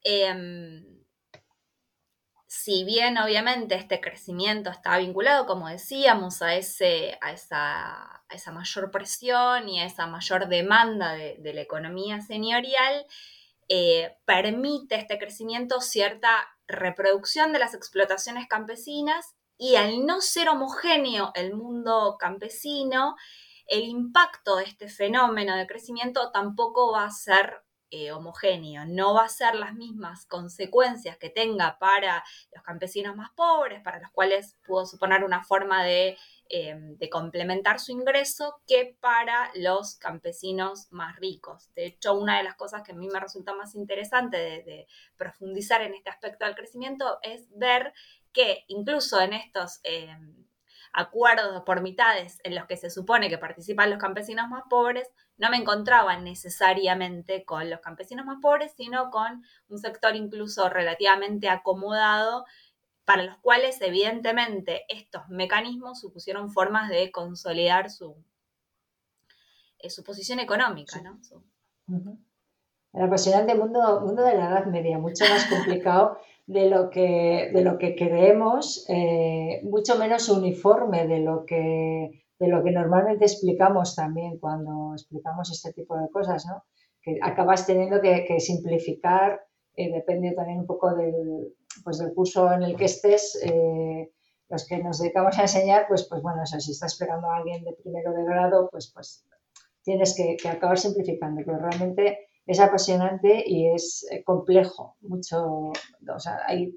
em, 0.04 0.84
si 2.46 2.84
bien 2.84 3.18
obviamente 3.18 3.74
este 3.74 4.00
crecimiento 4.00 4.70
está 4.70 4.98
vinculado, 4.98 5.46
como 5.46 5.68
decíamos, 5.68 6.42
a, 6.42 6.54
esa 6.54 8.22
mayor 8.52 8.92
presión 8.92 9.68
y 9.68 9.80
a 9.80 9.86
esa 9.86 10.06
mayor 10.06 10.46
demanda 10.46 11.14
de, 11.14 11.52
la 11.52 11.60
economía 11.60 12.20
señorial, 12.20 13.04
eh, 13.68 14.16
permite 14.26 14.94
este 14.94 15.18
crecimiento 15.18 15.80
cierta 15.80 16.30
reproducción 16.68 17.52
de 17.52 17.58
las 17.58 17.74
explotaciones 17.74 18.46
campesinas 18.46 19.34
y 19.62 19.76
al 19.76 20.04
no 20.06 20.20
ser 20.20 20.48
homogéneo 20.48 21.30
el 21.36 21.54
mundo 21.54 22.16
campesino, 22.18 23.14
el 23.68 23.84
impacto 23.84 24.56
de 24.56 24.64
este 24.64 24.88
fenómeno 24.88 25.56
de 25.56 25.68
crecimiento 25.68 26.32
tampoco 26.32 26.90
va 26.90 27.04
a 27.04 27.12
ser 27.12 27.62
eh, 27.92 28.10
homogéneo, 28.10 28.86
no 28.86 29.14
va 29.14 29.26
a 29.26 29.28
ser 29.28 29.54
las 29.54 29.74
mismas 29.74 30.26
consecuencias 30.26 31.16
que 31.16 31.30
tenga 31.30 31.78
para 31.78 32.24
los 32.52 32.64
campesinos 32.64 33.14
más 33.14 33.30
pobres, 33.36 33.82
para 33.82 34.00
los 34.00 34.10
cuales 34.10 34.56
pudo 34.66 34.84
suponer 34.84 35.22
una 35.22 35.44
forma 35.44 35.84
de, 35.84 36.16
em, 36.48 36.98
complementar 37.08 37.78
su 37.78 37.92
ingreso, 37.92 38.62
que 38.66 38.96
para 38.98 39.52
los 39.54 39.94
campesinos 39.96 40.88
más 40.90 41.16
ricos. 41.20 41.72
De 41.74 41.86
hecho, 41.86 42.14
una 42.14 42.38
de 42.38 42.44
las 42.44 42.56
cosas 42.56 42.82
que 42.82 42.92
a 42.92 42.96
mí 42.96 43.06
me 43.08 43.20
resulta 43.20 43.54
más 43.54 43.76
interesante 43.76 44.38
de, 44.38 44.88
profundizar 45.16 45.82
en 45.82 45.94
este 45.94 46.10
aspecto 46.10 46.46
del 46.46 46.56
crecimiento 46.56 47.18
es 47.22 47.46
ver 47.56 47.92
que 48.32 48.64
incluso 48.68 49.20
en 49.20 49.34
estos... 49.34 49.80
Em, 49.84 50.42
acuerdos 50.92 51.62
por 51.64 51.80
mitades 51.80 52.38
en 52.44 52.54
los 52.54 52.66
que 52.66 52.76
se 52.76 52.90
supone 52.90 53.28
que 53.30 53.38
participan 53.38 53.90
los 53.90 53.98
campesinos 53.98 54.48
más 54.48 54.64
pobres, 54.68 55.10
no 55.38 55.50
me 55.50 55.56
encontraba 55.56 56.16
necesariamente 56.18 57.44
con 57.44 57.70
los 57.70 57.80
campesinos 57.80 58.26
más 58.26 58.38
pobres, 58.40 58.72
sino 58.76 59.10
con 59.10 59.42
un 59.68 59.78
sector 59.78 60.14
incluso 60.14 60.68
relativamente 60.68 61.48
acomodado, 61.48 62.44
para 63.04 63.24
los 63.24 63.38
cuales 63.38 63.80
evidentemente 63.80 64.84
estos 64.88 65.28
mecanismos 65.28 66.00
supusieron 66.00 66.50
formas 66.50 66.88
de 66.88 67.10
consolidar 67.10 67.90
su, 67.90 68.14
eh, 69.78 69.90
su 69.90 70.04
posición 70.04 70.38
económica. 70.38 71.00
¿no? 71.00 71.18
El 72.92 73.02
apasionante 73.02 73.54
mundo, 73.54 74.02
mundo 74.02 74.22
de 74.22 74.36
la 74.36 74.50
Edad 74.50 74.66
Media, 74.66 74.98
mucho 74.98 75.24
más 75.24 75.46
complicado 75.46 76.18
de 76.52 76.68
lo 76.68 76.90
que, 76.90 77.50
de 77.52 77.62
lo 77.62 77.78
que 77.78 77.94
creemos, 77.94 78.84
eh, 78.88 79.60
mucho 79.64 79.96
menos 79.98 80.28
uniforme 80.28 81.06
de 81.06 81.20
lo 81.20 81.44
que 81.44 82.22
de 82.38 82.48
lo 82.48 82.64
que 82.64 82.72
normalmente 82.72 83.24
explicamos 83.24 83.94
también 83.94 84.38
cuando 84.38 84.94
explicamos 84.94 85.52
este 85.52 85.72
tipo 85.72 85.96
de 85.96 86.10
cosas, 86.10 86.44
¿no? 86.44 86.64
Que 87.00 87.20
acabas 87.22 87.66
teniendo 87.66 88.00
que, 88.00 88.40
simplificar, 88.40 89.40
eh, 89.76 89.92
depende 89.92 90.32
también 90.32 90.58
un 90.58 90.66
poco 90.66 90.92
del, 90.92 91.54
pues 91.84 91.98
del 91.98 92.12
curso 92.12 92.52
en 92.52 92.64
el 92.64 92.76
que 92.76 92.86
estés. 92.86 93.40
Eh, 93.44 94.10
los 94.48 94.66
que 94.66 94.78
nos 94.82 94.98
dedicamos 94.98 95.38
a 95.38 95.42
enseñar, 95.42 95.86
pues, 95.86 96.02
pues 96.08 96.20
bueno, 96.20 96.44
si 96.44 96.56
estás 96.72 96.92
explicando 96.92 97.30
a 97.30 97.36
alguien 97.36 97.64
de 97.64 97.74
primero 97.74 98.12
de 98.12 98.24
grado, 98.24 98.68
pues, 98.72 98.90
pues 98.92 99.24
tienes 99.82 100.14
que, 100.16 100.36
acabar 100.48 100.78
simplificando, 100.78 101.42
pero 101.46 101.58
realmente 101.58 102.28
es 102.46 102.60
apasionante 102.60 103.42
y 103.46 103.68
es 103.68 104.06
eh, 104.10 104.22
complejo, 104.24 104.96
mucho, 105.00 105.72
o 105.72 106.18
sea, 106.18 106.40
hay 106.46 106.72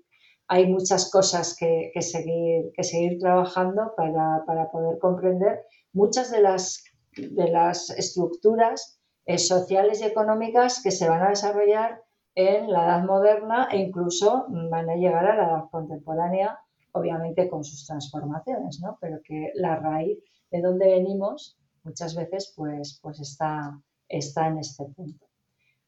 hay 0.48 0.68
muchas 0.68 1.10
cosas 1.10 1.56
que, 1.58 1.92
seguir, 2.02 2.72
que 2.76 2.84
seguir 2.84 3.20
trabajando 3.20 3.94
para, 3.98 4.44
poder 4.72 5.00
comprender 5.00 5.66
muchas 5.94 6.32
de 6.32 6.42
las, 6.42 6.84
de 7.16 7.50
las 7.50 7.90
estructuras 7.92 9.00
eh, 9.26 9.40
sociales 9.40 10.02
y 10.02 10.06
económicas 10.06 10.82
que 10.84 10.92
se 10.92 11.10
van 11.10 11.24
a 11.24 11.30
desarrollar 11.30 12.04
en 12.36 12.72
la 12.72 12.86
edad 12.86 13.06
moderna 13.06 13.70
e 13.72 13.78
incluso 13.78 14.46
van 14.50 14.90
a 14.90 14.96
llegar 14.96 15.26
a 15.26 15.36
la 15.36 15.46
edad 15.46 15.70
contemporánea, 15.72 16.60
obviamente 16.92 17.50
con 17.50 17.64
sus 17.64 17.86
transformaciones, 17.88 18.80
¿no? 18.82 18.98
pero 19.02 19.20
que 19.24 19.52
la 19.56 19.78
raíz 19.78 20.20
de 20.52 20.62
donde 20.62 20.88
venimos 20.88 21.58
muchas 21.84 22.14
veces 22.14 22.54
pues, 22.56 23.00
pues 23.02 23.20
está, 23.20 23.82
está 24.08 24.48
en 24.48 24.60
este 24.60 24.86
punto. 24.96 25.25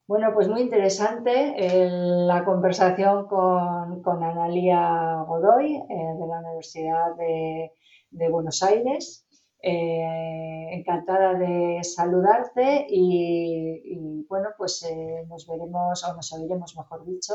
Bueno, 0.08 0.32
pues 0.34 0.48
muy 0.48 0.62
interesante 0.62 1.54
la 1.90 2.46
conversación 2.46 3.28
con, 3.28 4.02
con 4.02 4.24
Analia 4.24 5.22
Godoy 5.28 5.76
eh, 5.76 5.84
de 5.90 6.28
la 6.28 6.40
Universidad 6.40 7.14
de, 7.18 8.30
Buenos 8.30 8.64
Aires. 8.64 9.28
Eh, 9.62 10.70
encantada 10.72 11.34
de 11.34 11.84
saludarte 11.84 12.86
y, 12.88 14.24
bueno, 14.30 14.50
pues 14.58 14.82
eh, 14.84 15.26
nos 15.28 15.46
veremos 15.46 16.02
o 16.06 16.16
nos 16.16 16.32
oiremos, 16.32 16.78
mejor 16.78 17.06
dicho, 17.06 17.34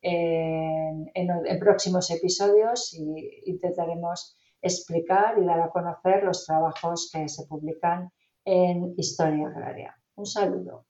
en, 0.00 1.10
en, 1.14 1.58
próximos 1.58 2.08
episodios 2.12 2.94
y 2.94 3.50
intentaremos 3.50 4.36
explicar 4.60 5.38
y 5.38 5.44
dar 5.44 5.60
a 5.60 5.70
conocer 5.70 6.22
los 6.22 6.46
trabajos 6.46 7.10
que 7.12 7.28
se 7.28 7.46
publican 7.46 8.12
en 8.44 8.94
Historia 8.96 9.48
Agraria. 9.48 9.96
Un 10.14 10.26
saludo. 10.26 10.86